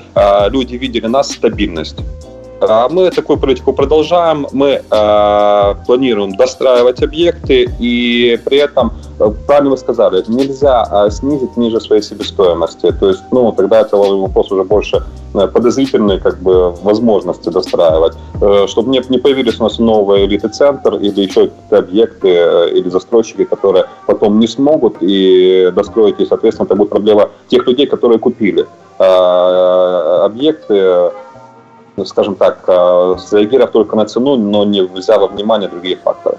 люди 0.52 0.76
видели 0.76 1.08
нас 1.08 1.32
стабильность. 1.32 1.98
А 2.64 2.88
мы 2.90 3.10
такую 3.10 3.40
политику 3.40 3.74
продолжаем. 3.74 4.46
Мы 4.52 4.84
э, 4.88 5.76
планируем 5.88 6.36
достраивать 6.36 7.02
объекты 7.02 7.68
и 7.80 8.40
при 8.46 8.60
этом, 8.60 8.94
э, 9.20 9.32
правильно 9.48 9.72
вы 9.72 9.78
сказали, 9.78 10.24
нельзя 10.28 10.88
э, 10.92 11.10
снизить 11.10 11.58
ниже 11.58 11.82
своей 11.82 12.04
себестоимости. 12.04 12.92
То 12.92 13.10
есть, 13.10 13.24
ну, 13.32 13.52
тогда 13.52 13.82
это 13.82 13.98
вопрос 13.98 14.52
уже 14.52 14.64
больше 14.64 15.02
э, 15.34 15.48
подозрительной 15.48 16.20
как 16.20 16.40
бы 16.40 16.70
возможности 16.84 17.50
достраивать, 17.50 18.14
чтобы 18.68 18.92
не, 18.92 19.02
не 19.10 19.18
появились 19.18 19.60
у 19.60 19.64
нас 19.64 19.80
новые 19.80 20.28
элиты-центр 20.28 20.98
или 20.98 21.22
еще 21.22 21.48
какие-то 21.48 21.78
объекты 21.80 22.30
или 22.76 22.90
застройщики, 22.90 23.44
которые 23.44 23.86
потом 24.06 24.40
не 24.40 24.48
смогут 24.48 24.98
и 25.02 25.72
достроить, 25.74 26.20
и, 26.20 26.28
соответственно, 26.28 26.68
это 26.68 26.76
будет 26.76 26.90
проблема 26.90 27.30
тех 27.48 27.66
людей, 27.66 27.88
которые 27.88 28.20
купили 28.20 28.68
объекты, 29.00 31.12
скажем 32.06 32.36
так, 32.36 32.60
среагировав 33.20 33.72
только 33.72 33.96
на 33.96 34.06
цену, 34.06 34.36
но 34.36 34.66
не 34.66 34.82
взяв 34.82 35.22
во 35.22 35.28
внимание 35.28 35.70
другие 35.70 35.96
факторы. 35.96 36.38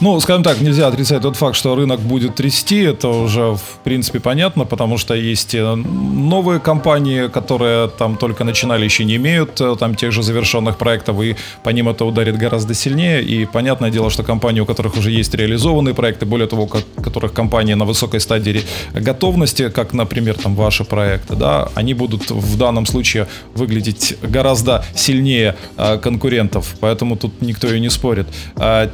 Ну, 0.00 0.18
скажем 0.20 0.42
так, 0.42 0.62
нельзя 0.62 0.86
отрицать 0.86 1.20
тот 1.20 1.36
факт, 1.36 1.54
что 1.54 1.74
рынок 1.74 2.00
будет 2.00 2.34
трясти, 2.34 2.80
это 2.80 3.08
уже, 3.08 3.52
в 3.52 3.80
принципе, 3.84 4.18
понятно, 4.18 4.64
потому 4.64 4.96
что 4.96 5.12
есть 5.12 5.54
э, 5.54 5.74
новые 5.74 6.58
компании, 6.58 7.28
которые 7.28 7.88
там 7.88 8.16
только 8.16 8.44
начинали, 8.44 8.86
еще 8.86 9.04
не 9.04 9.16
имеют 9.16 9.60
э, 9.60 9.76
там 9.78 9.94
тех 9.94 10.10
же 10.10 10.22
завершенных 10.22 10.78
проектов, 10.78 11.20
и 11.20 11.36
по 11.62 11.68
ним 11.68 11.90
это 11.90 12.06
ударит 12.06 12.38
гораздо 12.38 12.72
сильнее, 12.72 13.22
и 13.22 13.44
понятное 13.44 13.90
дело, 13.90 14.08
что 14.08 14.22
компании, 14.22 14.60
у 14.60 14.64
которых 14.64 14.96
уже 14.96 15.10
есть 15.10 15.34
реализованные 15.34 15.94
проекты, 15.94 16.24
более 16.24 16.48
того, 16.48 16.62
у 16.62 17.02
которых 17.02 17.34
компании 17.34 17.74
на 17.74 17.84
высокой 17.84 18.20
стадии 18.20 18.62
готовности, 18.94 19.68
как, 19.68 19.92
например, 19.92 20.34
там 20.34 20.54
ваши 20.54 20.84
проекты, 20.84 21.36
да, 21.36 21.68
они 21.74 21.92
будут 21.92 22.30
в 22.30 22.56
данном 22.56 22.86
случае 22.86 23.26
выглядеть 23.54 24.16
гораздо 24.22 24.82
сильнее 24.94 25.56
э, 25.76 25.98
конкурентов, 25.98 26.74
поэтому 26.80 27.16
тут 27.16 27.42
никто 27.42 27.68
и 27.68 27.80
не 27.80 27.90
спорит. 27.90 28.28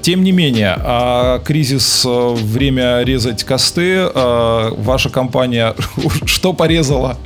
Тем 0.03 0.25
не 0.25 0.33
менее, 0.33 0.77
а, 0.99 1.39
кризис, 1.41 2.05
э, 2.07 2.35
время 2.35 3.03
резать 3.03 3.45
косты, 3.45 3.97
а, 3.99 4.71
ваша 4.79 5.11
компания 5.11 5.75
что 6.25 6.55
порезала? 6.55 7.19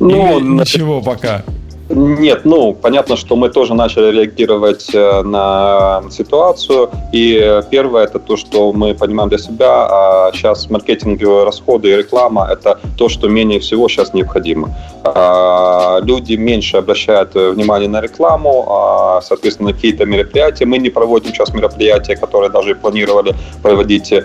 Ну, 0.00 0.38
Или 0.38 0.46
ничего 0.60 1.00
пока. 1.00 1.44
Нет, 1.90 2.42
ну, 2.44 2.74
понятно, 2.74 3.16
что 3.16 3.34
мы 3.34 3.48
тоже 3.48 3.72
начали 3.72 4.12
реагировать 4.12 4.94
э, 4.94 5.22
на 5.22 6.02
ситуацию. 6.10 6.90
И 7.12 7.62
первое, 7.70 8.04
это 8.04 8.18
то, 8.18 8.36
что 8.36 8.72
мы 8.74 8.94
понимаем 8.94 9.30
для 9.30 9.38
себя, 9.38 9.86
а 9.90 10.30
сейчас 10.34 10.68
маркетинговые 10.68 11.44
расходы 11.44 11.88
и 11.88 11.96
реклама– 11.96 12.46
это 12.52 12.78
то, 12.98 13.08
что 13.08 13.28
менее 13.28 13.58
всего 13.58 13.88
сейчас 13.88 14.12
необходимо. 14.12 14.68
А, 15.02 16.00
люди 16.02 16.34
меньше 16.34 16.76
обращают 16.76 17.34
внимание 17.34 17.88
на 17.88 18.02
рекламу, 18.02 18.66
а, 18.68 19.22
соответственно, 19.22 19.72
какие-то 19.72 20.04
мероприятия. 20.04 20.66
Мы 20.66 20.78
не 20.78 20.90
проводим 20.90 21.32
сейчас 21.32 21.54
мероприятия, 21.54 22.16
которые 22.16 22.50
даже 22.50 22.74
планировали 22.74 23.34
проводить. 23.62 24.12
Э, 24.12 24.22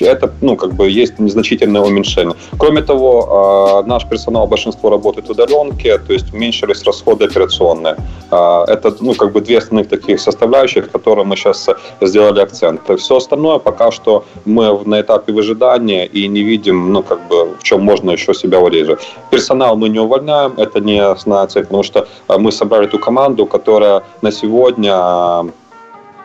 это, 0.00 0.30
ну, 0.40 0.56
как 0.56 0.74
бы 0.74 0.88
есть 0.88 1.18
незначительное 1.18 1.80
уменьшение. 1.80 2.36
Кроме 2.58 2.82
того, 2.82 3.82
наш 3.86 4.06
персонал, 4.06 4.46
большинство 4.46 4.90
работает 4.90 5.26
в 5.26 5.30
удаленке, 5.30 5.98
то 5.98 6.12
есть 6.12 6.32
уменьшились 6.32 6.82
расходы 6.84 6.91
операционные. 7.06 7.96
А, 8.30 8.64
это, 8.66 8.94
ну, 9.00 9.14
как 9.14 9.32
бы 9.32 9.40
две 9.40 9.58
основных 9.58 9.88
таких 9.88 10.20
составляющих, 10.20 10.90
которые 10.90 11.24
мы 11.24 11.36
сейчас 11.36 11.68
сделали 12.00 12.40
акцент. 12.40 12.80
Все 12.98 13.16
остальное 13.16 13.58
пока 13.58 13.90
что 13.90 14.24
мы 14.44 14.78
на 14.84 15.00
этапе 15.00 15.32
выжидания 15.32 16.06
и 16.06 16.28
не 16.28 16.42
видим, 16.42 16.92
ну, 16.92 17.02
как 17.02 17.18
бы, 17.28 17.54
в 17.58 17.62
чем 17.62 17.82
можно 17.82 18.12
еще 18.12 18.34
себя 18.34 18.58
урезать. 18.58 19.00
Персонал 19.30 19.76
мы 19.76 19.88
не 19.88 20.00
увольняем, 20.00 20.54
это 20.56 20.80
не 20.80 20.98
основная 20.98 21.46
цель, 21.46 21.64
потому 21.64 21.82
что 21.82 22.06
а, 22.28 22.38
мы 22.38 22.52
собрали 22.52 22.86
ту 22.86 22.98
команду, 22.98 23.46
которая 23.46 24.02
на 24.22 24.32
сегодня 24.32 25.52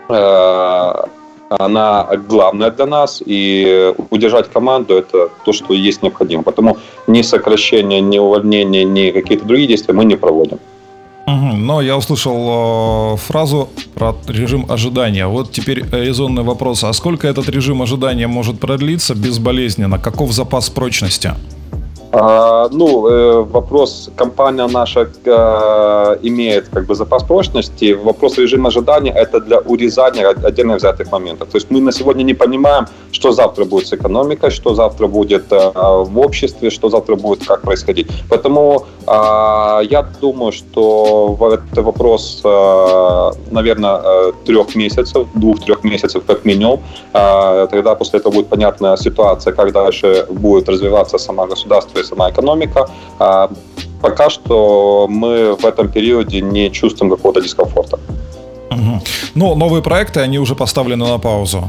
э, 0.10 0.94
она 1.50 2.08
главная 2.28 2.72
для 2.72 2.86
нас, 2.86 3.24
и 3.26 3.94
удержать 4.10 4.50
команду– 4.52 4.94
это 4.96 5.30
то, 5.46 5.54
что 5.54 5.74
есть 5.74 6.04
необходимо. 6.04 6.44
Потому 6.44 6.78
ни 7.08 7.22
сокращение, 7.22 8.02
ни 8.02 8.20
увольнение, 8.20 8.84
ни 8.84 9.12
какие-то 9.12 9.46
другие 9.46 9.68
действия 9.68 9.94
мы 9.94 10.06
не 10.06 10.16
проводим. 10.16 10.60
Но 11.28 11.82
я 11.82 11.98
услышал 11.98 13.16
э, 13.16 13.18
фразу 13.18 13.68
про 13.96 14.16
режим 14.28 14.66
ожидания. 14.70 15.28
Вот 15.28 15.52
теперь 15.52 15.84
резонный 15.92 16.44
вопрос. 16.44 16.86
А 16.86 16.94
сколько 16.94 17.28
этот 17.28 17.50
режим 17.50 17.82
ожидания 17.82 18.28
может 18.28 18.62
продлиться 18.62 19.14
безболезненно? 19.14 20.00
Каков 20.00 20.32
запас 20.32 20.70
прочности? 20.70 21.34
А, 22.12 22.70
ну, 22.72 23.08
э, 23.08 23.42
вопрос, 23.42 24.10
компания 24.16 24.68
наша 24.68 25.10
э, 25.26 26.18
имеет 26.24 26.70
как 26.70 26.86
бы 26.86 26.96
запас 26.96 27.24
прочности. 27.24 27.94
Вопрос 27.94 28.38
режима 28.38 28.68
ожидания– 28.68 29.12
это 29.16 29.42
для 29.42 29.60
урезания 29.60 30.30
отдельно 30.30 30.76
взятых 30.76 31.12
моментов. 31.12 31.50
То 31.50 31.58
есть 31.58 31.70
мы 31.70 31.82
на 31.82 31.92
сегодня 31.92 32.24
не 32.24 32.34
понимаем, 32.34 32.86
что 33.12 33.32
завтра 33.32 33.66
будет 33.66 33.88
с 33.88 33.94
экономикой, 33.94 34.52
что 34.52 34.74
завтра 34.74 35.08
будет 35.08 35.52
э, 35.52 35.72
в 35.76 36.20
обществе, 36.20 36.70
что 36.70 36.90
завтра 36.90 37.16
будет 37.16 37.46
как 37.46 37.62
происходить. 37.62 38.08
Поэтому 38.30 38.86
а, 39.06 39.82
я 39.90 40.06
думаю, 40.22 40.52
что 40.52 41.38
это 41.72 41.82
вопрос, 41.82 42.42
наверное, 43.52 44.02
трех 44.46 44.76
месяцев, 44.76 45.28
двух-трех 45.34 45.84
месяцев 45.84 46.24
как 46.28 46.46
минимум. 46.46 46.80
А, 47.14 47.68
тогда 47.68 47.96
после 47.96 48.20
этого 48.20 48.34
будет 48.34 48.48
понятна 48.48 48.98
ситуация, 48.98 49.54
как 49.54 49.72
дальше 49.72 50.26
будет 50.30 50.70
развиваться 50.70 51.18
сама 51.18 51.48
государство 51.48 51.97
и 52.00 52.04
сама 52.04 52.30
экономика. 52.30 52.90
А, 53.20 53.50
пока 54.02 54.30
что 54.30 55.08
мы 55.10 55.56
в 55.56 55.66
этом 55.66 55.90
периоде 55.90 56.42
не 56.42 56.72
чувствуем 56.72 57.12
какого-то 57.12 57.42
дискомфорта. 57.42 58.00
Угу. 58.72 59.02
Но 59.36 59.56
новые 59.56 59.82
проекты, 59.82 60.20
они 60.20 60.40
уже 60.40 60.56
поставлены 60.56 61.06
на 61.06 61.20
паузу. 61.20 61.64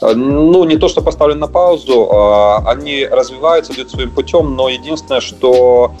А, 0.00 0.14
ну, 0.14 0.64
не 0.64 0.76
то, 0.76 0.88
что 0.88 1.02
поставлены 1.02 1.40
на 1.40 1.48
паузу, 1.48 2.08
а, 2.12 2.62
они 2.66 3.06
развиваются, 3.06 3.72
идут 3.72 3.90
своим 3.90 4.10
путем, 4.10 4.54
но 4.54 4.68
единственное, 4.68 5.20
что 5.20 5.92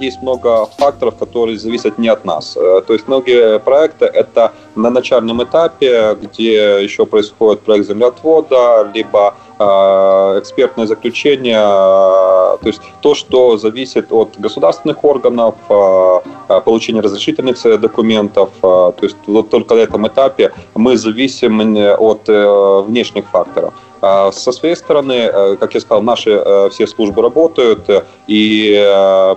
есть 0.00 0.22
много 0.22 0.66
факторов, 0.78 1.14
которые 1.16 1.56
зависят 1.56 1.98
не 1.98 2.08
от 2.08 2.24
нас. 2.24 2.54
То 2.54 2.92
есть 2.92 3.06
многие 3.06 3.58
проекты— 3.60 4.04
это 4.14 4.52
на 4.74 4.90
начальном 4.90 5.42
этапе, 5.42 6.16
где 6.20 6.82
еще 6.82 7.06
происходит 7.06 7.60
проект 7.60 7.86
землеотвода, 7.86 8.90
либо 8.92 9.34
экспертное 10.38 10.86
заключение, 10.86 11.58
а, 11.58 12.58
то 12.60 12.66
есть 12.68 12.82
то, 13.00 13.14
что 13.14 13.56
зависит 13.56 14.12
от 14.12 14.38
государственных 14.38 15.04
органов, 15.04 15.54
а, 15.68 16.22
получения 16.64 17.00
разрешительных 17.00 17.56
документов, 17.80 18.50
то 18.60 18.94
есть 19.02 19.16
вот 19.26 19.50
только 19.50 19.74
на 19.74 19.80
этом 19.80 20.06
этапе 20.06 20.52
мы 20.74 20.96
зависим 20.96 21.60
от 21.98 22.28
э, 22.28 22.82
внешних 22.86 23.24
факторов. 23.30 23.72
А 24.02 24.32
со 24.32 24.50
своей 24.50 24.74
стороны, 24.74 25.12
э, 25.12 25.56
как 25.60 25.74
я 25.74 25.80
сказал, 25.80 26.02
наши 26.02 26.30
э, 26.30 26.68
все 26.70 26.88
службы 26.88 27.22
работают 27.22 27.88
э, 27.88 28.02
и 28.26 28.72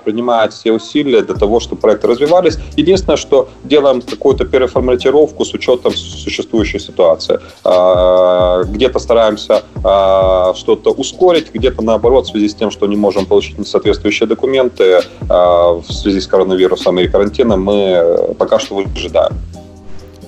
принимают 0.04 0.54
все 0.54 0.72
усилия 0.72 1.22
для 1.22 1.36
того, 1.36 1.60
чтобы 1.60 1.82
проекты 1.82 2.08
развивались. 2.08 2.58
Единственное, 2.76 3.18
что 3.18 3.48
делаем 3.64 4.02
какую-то 4.02 4.46
переформатировку 4.46 5.46
с 5.46 5.54
учетом 5.54 5.94
существующей 5.94 6.80
ситуации. 6.80 7.40
А, 7.64 8.64
где-то 8.64 9.00
стараемся 9.00 9.64
а, 9.84 10.54
что-то 10.56 10.92
ускорить, 10.92 11.54
где-то 11.54 11.84
наоборот, 11.84 12.26
в 12.26 12.32
связи 12.32 12.50
с 12.50 12.56
тем, 12.56 12.72
что 12.72 12.88
не 12.88 12.96
можем 12.96 13.26
получить 13.26 13.68
соответствующие 13.68 14.28
документы 14.28 15.02
в 15.30 15.86
связи 15.90 16.20
с 16.20 16.28
коронавирусом 16.28 17.00
и 17.00 17.08
карантином, 17.08 17.64
мы 17.64 18.36
пока 18.38 18.60
что 18.60 18.76
выжидаем. 18.76 19.34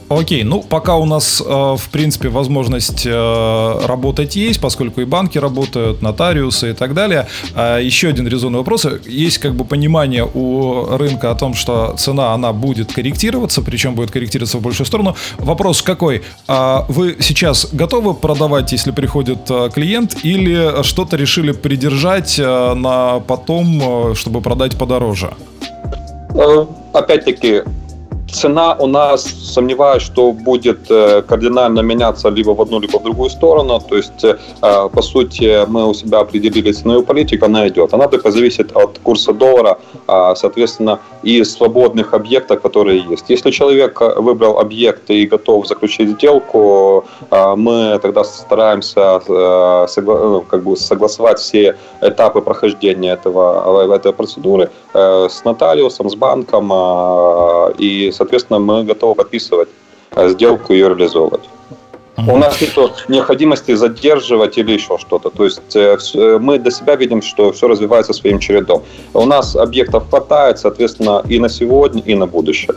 Окей, 0.10 0.44
ну 0.44 0.64
пока 0.64 0.96
у 0.96 1.06
нас, 1.06 1.44
э, 1.46 1.76
в 1.78 1.90
принципе, 1.92 2.30
возможность 2.30 3.06
э, 3.06 3.80
работать 3.86 4.38
есть, 4.38 4.62
поскольку 4.62 5.02
и 5.02 5.06
банки 5.06 5.38
работают, 5.38 6.02
нотариусы 6.02 6.72
и 6.72 6.74
так 6.74 6.94
далее. 6.94 7.28
А 7.56 7.78
еще 7.80 8.08
один 8.08 8.26
резонный 8.26 8.60
вопрос. 8.60 8.88
Есть 9.06 9.40
как 9.40 9.54
бы 9.54 9.66
понимание 9.66 10.26
у 10.26 10.86
рынка 10.98 11.32
о 11.32 11.36
том, 11.36 11.54
что 11.54 11.94
цена, 11.98 12.34
она 12.34 12.54
будет 12.54 12.94
корректироваться, 12.94 13.62
причем 13.62 13.96
будет 13.96 14.12
корректироваться 14.12 14.60
в 14.60 14.62
большую 14.62 14.88
сторону. 14.88 15.16
Вопрос 15.40 15.82
какой? 15.82 16.24
Вы 16.48 17.18
сейчас 17.20 17.68
готовы 17.74 18.14
продавать, 18.14 18.72
если 18.72 18.92
приходит 18.92 19.40
э, 19.50 19.70
клиент, 19.74 20.16
или 20.24 20.84
что-то 20.84 21.18
решили 21.18 21.52
придержать 21.52 22.38
на 22.38 23.20
потом, 23.20 24.16
чтобы 24.16 24.42
продать 24.42 24.78
подороже? 24.78 25.34
Опять-таки, 26.94 27.64
Цена 28.32 28.76
у 28.80 28.88
нас, 28.88 29.24
сомневаюсь, 29.24 30.04
что 30.04 30.34
будет 30.34 30.92
э, 30.92 31.22
кардинально 31.22 31.80
меняться 31.80 32.30
либо 32.30 32.52
в 32.52 32.62
одну, 32.62 32.80
либо 32.80 33.00
в 33.00 33.04
другую 33.04 33.30
сторону. 33.30 33.80
То 33.80 33.96
есть, 33.96 34.24
э, 34.24 34.36
по 34.62 35.02
сути, 35.02 35.66
мы 35.68 35.88
у 35.88 35.94
себя 35.94 36.20
определили 36.20 36.72
ценовую 36.72 37.06
политику, 37.06 37.46
она 37.46 37.68
идет. 37.68 37.94
Она 37.94 38.08
только 38.08 38.32
зависит 38.32 38.76
от 38.76 39.00
курса 39.00 39.34
доллара, 39.34 39.78
а, 40.08 40.36
соответственно, 40.36 41.00
и 41.24 41.44
свободных 41.44 42.14
объектов, 42.14 42.62
которые 42.62 43.00
есть. 43.10 43.30
Если 43.30 43.52
человек 43.52 44.02
выбрал 44.18 44.60
объект 44.60 45.10
и 45.10 45.26
готов 45.26 45.68
заключить 45.68 46.10
сделку, 46.10 47.06
мы 47.32 48.00
тогда 48.02 48.24
стараемся 48.24 49.22
э, 49.28 50.42
как 50.50 50.64
бы 50.64 50.76
согласовать 50.76 51.40
все 51.40 51.76
этапы 52.02 52.42
прохождения 52.42 53.14
этого, 53.14 53.96
этой 53.96 54.12
процедуры 54.12 54.70
с 54.94 55.44
нотариусом, 55.46 56.10
с 56.10 56.16
банком 56.16 56.72
и 57.78 58.12
соответственно, 58.18 58.60
мы 58.60 58.84
готовы 58.84 59.16
подписывать 59.16 59.70
э, 60.16 60.30
сделку 60.30 60.74
и 60.74 60.78
ее 60.78 60.90
реализовывать. 60.90 61.44
У 62.18 62.36
нас 62.36 62.60
нет 62.60 63.06
необходимости 63.08 63.76
задерживать 63.76 64.58
или 64.58 64.72
еще 64.72 64.98
что-то. 64.98 65.30
То 65.30 65.44
есть 65.44 65.76
э, 65.76 65.98
э, 66.16 66.38
мы 66.40 66.58
для 66.58 66.72
себя 66.72 66.96
видим, 66.96 67.22
что 67.22 67.52
все 67.52 67.68
развивается 67.68 68.12
своим 68.12 68.40
чередом. 68.40 68.84
У 69.14 69.26
нас 69.26 69.56
объектов 69.56 70.10
хватает, 70.10 70.58
соответственно, 70.58 71.24
и 71.30 71.40
на 71.40 71.48
сегодня, 71.48 72.02
и 72.02 72.16
на 72.16 72.26
будущее. 72.26 72.76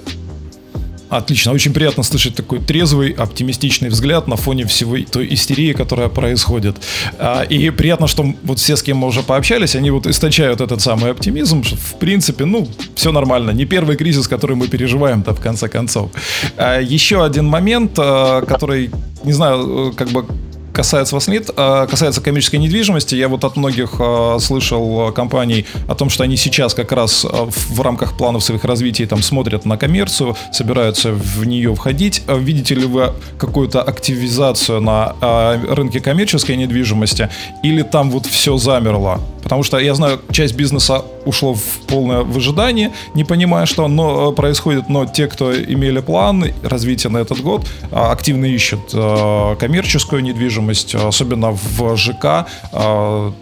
Отлично, 1.10 1.52
очень 1.52 1.72
приятно 1.72 2.04
слышать 2.04 2.36
такой 2.36 2.60
трезвый, 2.60 3.10
оптимистичный 3.10 3.88
взгляд 3.88 4.28
на 4.28 4.36
фоне 4.36 4.64
всего 4.64 4.96
той 5.10 5.34
истерии, 5.34 5.72
которая 5.72 6.08
происходит. 6.08 6.76
А, 7.18 7.42
и 7.42 7.70
приятно, 7.70 8.06
что 8.06 8.32
вот 8.44 8.60
все, 8.60 8.76
с 8.76 8.82
кем 8.82 8.98
мы 8.98 9.08
уже 9.08 9.22
пообщались, 9.22 9.74
они 9.74 9.90
вот 9.90 10.06
источают 10.06 10.60
этот 10.60 10.80
самый 10.80 11.10
оптимизм, 11.10 11.64
что 11.64 11.76
в 11.76 11.98
принципе, 11.98 12.44
ну, 12.44 12.68
все 12.94 13.10
нормально. 13.10 13.50
Не 13.50 13.64
первый 13.64 13.96
кризис, 13.96 14.28
который 14.28 14.54
мы 14.54 14.68
переживаем-то 14.68 15.34
в 15.34 15.40
конце 15.40 15.68
концов. 15.68 16.12
А, 16.56 16.80
еще 16.80 17.24
один 17.24 17.46
момент, 17.46 17.92
а, 17.98 18.42
который, 18.42 18.90
не 19.24 19.32
знаю, 19.32 19.92
как 19.96 20.10
бы 20.10 20.26
касается 20.72 21.14
вас 21.14 21.28
нет, 21.28 21.50
а 21.56 21.86
касается 21.86 22.20
коммерческой 22.20 22.56
недвижимости, 22.56 23.14
я 23.14 23.28
вот 23.28 23.44
от 23.44 23.56
многих 23.56 23.94
а, 23.98 24.38
слышал 24.38 25.08
а, 25.08 25.12
компаний 25.12 25.66
о 25.88 25.94
том, 25.94 26.10
что 26.10 26.24
они 26.24 26.36
сейчас 26.36 26.74
как 26.74 26.92
раз 26.92 27.24
а, 27.24 27.46
в, 27.46 27.70
в 27.70 27.80
рамках 27.80 28.16
планов 28.16 28.44
своих 28.44 28.64
развитий 28.64 29.06
там 29.06 29.22
смотрят 29.22 29.64
на 29.64 29.76
коммерцию, 29.76 30.36
собираются 30.52 31.12
в 31.12 31.44
нее 31.44 31.74
входить. 31.74 32.22
А 32.26 32.36
видите 32.36 32.74
ли 32.74 32.86
вы 32.86 33.12
какую-то 33.38 33.82
активизацию 33.82 34.80
на 34.80 35.16
а, 35.20 35.60
рынке 35.74 36.00
коммерческой 36.00 36.56
недвижимости 36.56 37.28
или 37.62 37.82
там 37.82 38.10
вот 38.10 38.26
все 38.26 38.56
замерло? 38.56 39.20
Потому 39.42 39.62
что 39.62 39.78
я 39.78 39.94
знаю, 39.94 40.20
часть 40.30 40.54
бизнеса 40.54 41.02
ушло 41.24 41.54
в 41.54 41.80
полное 41.86 42.22
выжидание, 42.22 42.92
не 43.14 43.24
понимая, 43.24 43.66
что 43.66 43.84
оно 43.84 44.32
происходит, 44.32 44.88
но 44.88 45.06
те, 45.06 45.26
кто 45.26 45.54
имели 45.54 46.00
план 46.00 46.46
развития 46.62 47.08
на 47.08 47.18
этот 47.18 47.40
год, 47.40 47.66
активно 47.92 48.46
ищут 48.46 48.90
коммерческую 48.90 50.22
недвижимость, 50.22 50.94
особенно 50.94 51.50
в 51.52 51.96
ЖК, 51.96 52.46
а, 52.72 53.32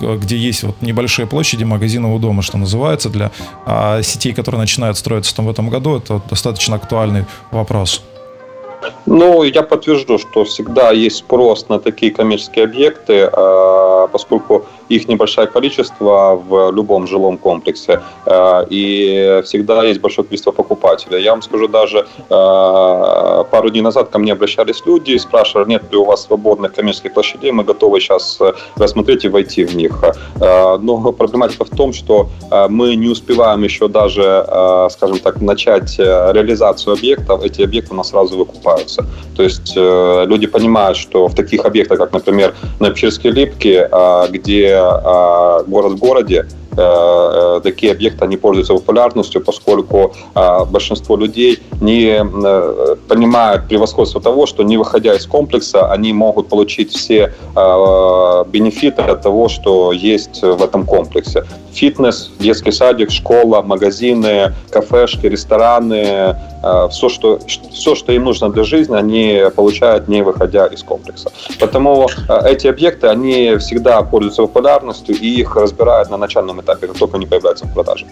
где 0.00 0.36
есть 0.36 0.62
вот 0.62 0.82
небольшие 0.82 1.26
площади 1.26 1.64
магазинного 1.64 2.18
дома, 2.18 2.42
что 2.42 2.58
называется, 2.58 3.10
для 3.10 3.30
а, 3.66 4.02
сетей, 4.02 4.32
которые 4.32 4.60
начинают 4.60 4.98
строиться 4.98 5.34
там 5.34 5.46
в 5.46 5.50
этом 5.50 5.70
году, 5.70 5.96
это 5.96 6.20
достаточно 6.28 6.76
актуальный 6.76 7.24
вопрос. 7.50 8.02
Ну, 9.06 9.42
я 9.42 9.62
подтвержду, 9.62 10.18
что 10.18 10.44
всегда 10.44 10.90
есть 10.90 11.16
спрос 11.16 11.68
на 11.68 11.78
такие 11.78 12.12
коммерческие 12.12 12.64
объекты, 12.64 13.28
а, 13.32 13.93
поскольку 14.06 14.64
их 14.88 15.08
небольшое 15.08 15.46
количество 15.46 16.36
в 16.48 16.70
любом 16.72 17.06
жилом 17.06 17.38
комплексе, 17.38 18.00
а, 18.26 18.66
и 18.70 19.40
всегда 19.44 19.84
есть 19.84 20.00
большое 20.00 20.26
количество 20.26 20.52
покупателей. 20.52 21.22
Я 21.22 21.30
вам 21.30 21.42
скажу, 21.42 21.68
даже 21.68 22.06
а, 22.30 23.44
пару 23.44 23.70
дней 23.70 23.82
назад 23.82 24.10
ко 24.10 24.18
мне 24.18 24.32
обращались 24.32 24.82
люди 24.86 25.12
и 25.12 25.18
спрашивали, 25.18 25.68
нет 25.68 25.82
ли 25.92 25.98
у 25.98 26.04
вас 26.04 26.24
свободных 26.24 26.74
коммерческих 26.74 27.14
площадей, 27.14 27.52
мы 27.52 27.64
готовы 27.64 28.00
сейчас 28.00 28.38
рассмотреть 28.76 29.24
и 29.24 29.28
войти 29.28 29.64
в 29.64 29.76
них. 29.76 30.04
Но 30.40 31.12
проблематика 31.12 31.64
в 31.64 31.70
том, 31.70 31.92
что 31.92 32.28
мы 32.68 32.96
не 32.96 33.08
успеваем 33.08 33.62
еще 33.62 33.88
даже, 33.88 34.46
скажем 34.90 35.18
так, 35.18 35.40
начать 35.40 35.98
реализацию 35.98 36.94
объектов, 36.94 37.44
эти 37.44 37.62
объекты 37.62 37.94
у 37.94 37.96
нас 37.96 38.10
сразу 38.10 38.36
выкупаются. 38.36 39.06
То 39.36 39.42
есть 39.42 39.74
э, 39.76 40.24
люди 40.26 40.46
понимают, 40.46 40.96
что 40.96 41.26
в 41.26 41.34
таких 41.34 41.64
объектах, 41.64 41.98
как, 41.98 42.12
например, 42.12 42.54
на 42.80 42.90
Печерской 42.90 43.30
Липке, 43.30 43.88
э, 43.90 43.93
где 44.30 44.68
э, 44.70 45.64
город 45.66 45.92
в 45.92 45.98
городе, 45.98 46.46
Э, 46.76 47.56
э, 47.56 47.60
такие 47.62 47.92
объекты, 47.92 48.24
они 48.24 48.36
пользуются 48.36 48.74
популярностью, 48.74 49.40
поскольку 49.40 50.12
э, 50.34 50.64
большинство 50.64 51.16
людей 51.16 51.60
не 51.84 52.24
понимают 53.08 53.68
превосходство 53.68 54.20
того, 54.20 54.46
что 54.46 54.62
не 54.62 54.76
выходя 54.76 55.14
из 55.14 55.26
комплекса, 55.26 55.92
они 55.92 56.12
могут 56.12 56.48
получить 56.48 56.92
все 56.92 57.32
бенефиты 57.54 59.02
от 59.02 59.22
того, 59.22 59.48
что 59.48 59.92
есть 59.92 60.42
в 60.42 60.62
этом 60.62 60.84
комплексе. 60.86 61.44
Фитнес, 61.72 62.30
детский 62.38 62.72
садик, 62.72 63.10
школа, 63.10 63.62
магазины, 63.62 64.54
кафешки, 64.70 65.26
рестораны, 65.26 66.36
все 66.90 67.08
что, 67.08 67.40
все, 67.72 67.94
что 67.94 68.12
им 68.12 68.24
нужно 68.24 68.48
для 68.50 68.62
жизни, 68.64 68.96
они 68.96 69.42
получают, 69.56 70.08
не 70.08 70.22
выходя 70.22 70.66
из 70.66 70.82
комплекса. 70.82 71.30
Поэтому 71.60 72.08
эти 72.44 72.68
объекты, 72.68 73.08
они 73.08 73.56
всегда 73.58 74.02
пользуются 74.02 74.42
популярностью 74.42 75.16
и 75.16 75.40
их 75.40 75.56
разбирают 75.56 76.10
на 76.10 76.16
начальном 76.16 76.60
этапе, 76.60 76.86
как 76.86 76.96
только 76.96 77.16
они 77.16 77.26
появляются 77.26 77.66
в 77.66 77.74
продаже. 77.74 78.06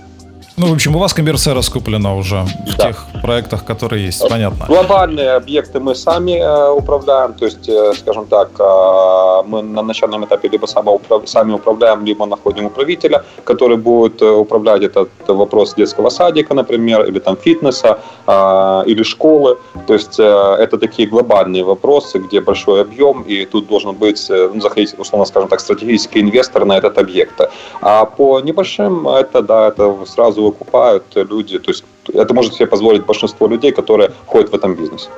Ну, 0.57 0.67
в 0.67 0.73
общем, 0.73 0.95
у 0.97 0.99
вас 0.99 1.15
коммерция 1.15 1.55
раскуплена 1.55 2.15
уже 2.15 2.45
в 2.67 2.77
да. 2.77 2.89
тех 2.89 3.07
проектах, 3.23 3.65
которые 3.65 4.07
есть, 4.07 4.29
понятно. 4.29 4.67
Глобальные 4.67 5.31
объекты 5.31 5.81
мы 5.81 5.95
сами 5.95 6.33
э, 6.33 6.71
управляем, 6.71 7.33
то 7.33 7.47
есть, 7.47 7.69
э, 7.69 7.95
скажем 7.95 8.27
так, 8.27 8.51
э, 8.59 9.43
мы 9.47 9.63
на 9.63 9.83
начальном 9.83 10.25
этапе 10.25 10.49
либо 10.49 10.67
сами 10.67 11.53
управляем, 11.53 12.05
либо 12.05 12.27
находим 12.27 12.67
управителя, 12.67 13.25
который 13.45 13.79
будет 13.79 14.21
э, 14.21 14.31
управлять 14.31 14.83
этот 14.83 15.09
вопрос 15.27 15.75
детского 15.75 16.11
садика, 16.11 16.55
например, 16.55 17.07
или 17.07 17.19
там 17.19 17.37
фитнеса, 17.37 17.99
э, 18.27 18.83
или 18.87 19.03
школы. 19.03 19.57
То 19.87 19.95
есть 19.95 20.21
э, 20.21 20.57
это 20.59 20.77
такие 20.77 21.09
глобальные 21.09 21.65
вопросы, 21.65 22.19
где 22.19 22.41
большой 22.41 22.83
объем, 22.83 23.23
и 23.23 23.47
тут 23.47 23.69
должен 23.69 23.95
быть, 23.95 24.31
э, 24.31 24.51
ну, 24.53 24.61
заходить, 24.61 24.95
условно 24.99 25.25
скажем 25.25 25.49
так, 25.49 25.61
стратегический 25.61 26.21
инвестор 26.21 26.67
на 26.67 26.77
этот 26.77 26.99
объект. 26.99 27.41
А 27.81 28.05
по 28.05 28.41
небольшим, 28.41 29.09
это, 29.09 29.41
да, 29.41 29.69
это 29.69 29.97
сразу 30.07 30.42
выкупают 30.43 31.05
люди. 31.15 31.59
То 31.59 31.71
есть 31.71 31.85
это 32.13 32.35
может 32.35 32.55
себе 32.55 32.67
позволить 32.67 33.05
большинство 33.05 33.49
людей, 33.49 33.73
которые 33.73 34.13
входят 34.27 34.51
в 34.51 34.55
этом 34.55 34.75
бизнесе. 34.75 35.09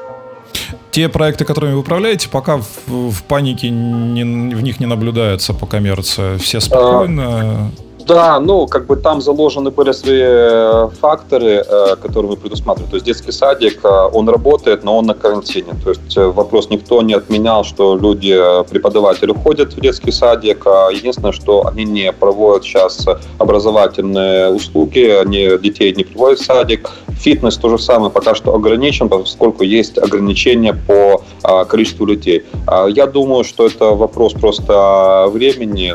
Те 0.91 1.09
проекты, 1.09 1.45
которыми 1.45 1.73
вы 1.73 1.81
управляете, 1.81 2.29
пока 2.29 2.59
в, 2.59 3.11
в 3.11 3.23
панике 3.25 3.71
не, 3.71 4.23
в 4.55 4.63
них 4.63 4.81
не 4.81 4.87
наблюдается 4.87 5.53
по 5.53 5.67
коммерции. 5.67 6.37
Все 6.39 6.61
спокойно. 6.61 7.73
Да, 8.07 8.39
ну, 8.39 8.67
как 8.67 8.87
бы 8.87 8.97
там 8.97 9.23
заложены 9.23 9.71
были 9.71 9.93
свои 9.93 10.21
э, 10.23 10.89
факторы, 11.01 11.65
э, 11.67 11.97
которые 11.97 12.33
мы 12.33 12.37
предусматривали. 12.37 12.91
То 12.91 12.97
есть 12.97 13.07
детский 13.07 13.33
садик, 13.33 13.81
э, 13.83 13.89
он 14.13 14.29
работает, 14.29 14.85
но 14.85 14.99
он 14.99 15.07
на 15.07 15.15
карантине. 15.15 15.73
То 15.83 15.91
есть 15.91 16.17
вопрос 16.17 16.69
никто 16.69 17.01
не 17.01 17.15
отменял, 17.15 17.65
что 17.65 17.97
люди, 17.97 18.39
преподаватели 18.69 19.33
ходят 19.33 19.73
в 19.73 19.81
детский 19.81 20.13
садик. 20.13 20.67
А 20.67 20.91
единственное, 20.91 21.33
что 21.33 21.67
они 21.67 21.85
не 21.85 22.13
проводят 22.13 22.65
сейчас 22.65 23.07
образовательные 23.39 24.51
услуги, 24.51 25.01
они 25.01 25.57
детей 25.59 25.95
не 25.95 26.05
приводят 26.05 26.41
в 26.41 26.45
садик. 26.45 26.91
Фитнес 27.09 27.57
то 27.57 27.71
же 27.71 27.79
самое 27.79 28.11
пока 28.11 28.35
что 28.35 28.55
ограничен, 28.55 29.09
поскольку 29.09 29.63
есть 29.63 29.97
ограничения 29.97 30.75
по 30.75 31.23
количеству 31.65 32.05
людей. 32.05 32.45
А 32.67 32.87
я 32.87 33.07
думаю, 33.07 33.45
что 33.45 33.67
это 33.67 33.87
вопрос 33.87 34.35
просто 34.35 35.27
времени 35.31 35.95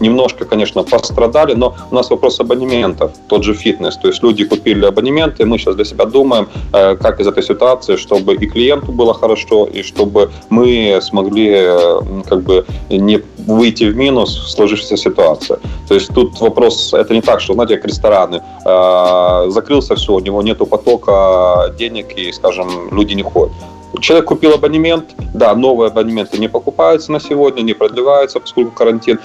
немножко, 0.00 0.44
конечно, 0.44 0.82
пострадали, 0.82 1.54
но 1.54 1.74
у 1.90 1.94
нас 1.94 2.10
вопрос 2.10 2.40
абонементов, 2.40 3.10
тот 3.28 3.44
же 3.44 3.54
фитнес. 3.54 3.96
То 3.96 4.08
есть 4.08 4.22
люди 4.22 4.44
купили 4.44 4.84
абонементы, 4.86 5.44
мы 5.44 5.58
сейчас 5.58 5.74
для 5.74 5.84
себя 5.84 6.04
думаем, 6.04 6.48
э, 6.72 6.96
как 6.96 7.20
из 7.20 7.26
этой 7.26 7.42
ситуации, 7.42 7.96
чтобы 7.96 8.34
и 8.34 8.46
клиенту 8.46 8.92
было 8.92 9.14
хорошо, 9.14 9.66
и 9.66 9.82
чтобы 9.82 10.30
мы 10.50 10.98
смогли 11.02 11.50
э, 11.52 12.00
как 12.28 12.42
бы 12.42 12.64
не 12.90 13.22
выйти 13.46 13.84
в 13.84 13.96
минус 13.96 14.36
в 14.36 14.50
сложившейся 14.50 14.96
ситуации. 14.96 15.58
То 15.88 15.94
есть 15.94 16.14
тут 16.14 16.40
вопрос, 16.40 16.94
это 16.94 17.14
не 17.14 17.20
так, 17.20 17.40
что, 17.40 17.54
знаете, 17.54 17.76
как 17.76 17.86
рестораны, 17.86 18.42
э, 18.64 19.50
закрылся 19.50 19.94
все, 19.94 20.12
у 20.12 20.20
него 20.20 20.42
нету 20.42 20.66
потока 20.66 21.74
денег, 21.78 22.12
и, 22.16 22.32
скажем, 22.32 22.68
люди 22.92 23.14
не 23.14 23.22
ходят. 23.22 23.52
Человек 24.00 24.26
купил 24.26 24.54
абонемент, 24.54 25.14
да, 25.34 25.54
новые 25.54 25.88
абонементы 25.88 26.38
не 26.38 26.48
покупаются 26.48 27.10
на 27.12 27.20
сегодня, 27.20 27.62
не 27.62 27.74
продлеваются, 27.74 28.38
поскольку 28.40 28.70
карантин 28.70 29.18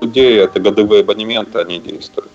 людей, 0.00 0.38
это 0.38 0.60
годовые 0.60 1.02
абонементы, 1.02 1.58
они 1.58 1.78
действуют. 1.78 2.30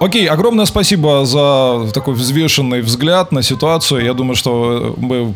Окей, 0.00 0.26
огромное 0.28 0.64
спасибо 0.64 1.24
за 1.24 1.88
такой 1.94 2.14
взвешенный 2.14 2.80
взгляд 2.80 3.30
на 3.30 3.42
ситуацию. 3.42 4.04
Я 4.04 4.14
думаю, 4.14 4.34
что 4.34 4.94
мы 4.96 5.32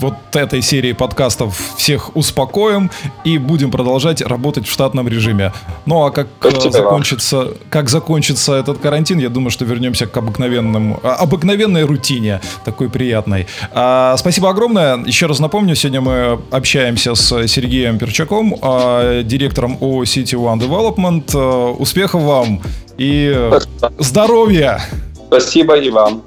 вот 0.00 0.14
этой 0.34 0.62
серии 0.62 0.92
подкастов 0.92 1.74
всех 1.76 2.16
успокоим 2.16 2.90
и 3.24 3.38
будем 3.38 3.70
продолжать 3.70 4.22
работать 4.22 4.66
в 4.66 4.70
штатном 4.70 5.08
режиме. 5.08 5.52
Ну 5.86 6.04
а 6.04 6.10
как 6.10 6.28
Спасибо 6.40 6.72
закончится, 6.72 7.48
как 7.68 7.88
закончится 7.88 8.54
этот 8.54 8.78
карантин, 8.78 9.18
я 9.18 9.28
думаю, 9.28 9.50
что 9.50 9.64
вернемся 9.64 10.06
к 10.06 10.16
обыкновенным, 10.16 10.98
а, 11.02 11.14
обыкновенной 11.16 11.84
рутине, 11.84 12.40
такой 12.64 12.88
приятной. 12.88 13.46
А, 13.72 14.16
спасибо 14.16 14.50
огромное. 14.50 14.98
Еще 15.04 15.26
раз 15.26 15.38
напомню, 15.38 15.74
сегодня 15.74 16.00
мы 16.00 16.40
общаемся 16.50 17.14
с 17.14 17.46
Сергеем 17.46 17.98
Перчаком, 17.98 18.56
а, 18.62 19.22
директором 19.22 19.76
ООО 19.80 20.04
City 20.04 20.34
One 20.34 20.58
Development. 20.58 21.30
А, 21.34 21.72
успехов 21.72 22.22
вам 22.22 22.60
и 22.98 23.48
Спасибо. 23.48 23.92
здоровья! 23.98 24.80
Спасибо 25.28 25.78
и 25.78 25.90
вам. 25.90 26.22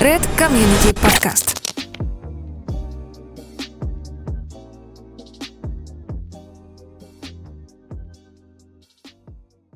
Red 0.00 0.22
Community 0.36 0.94
Podcast. 0.94 1.57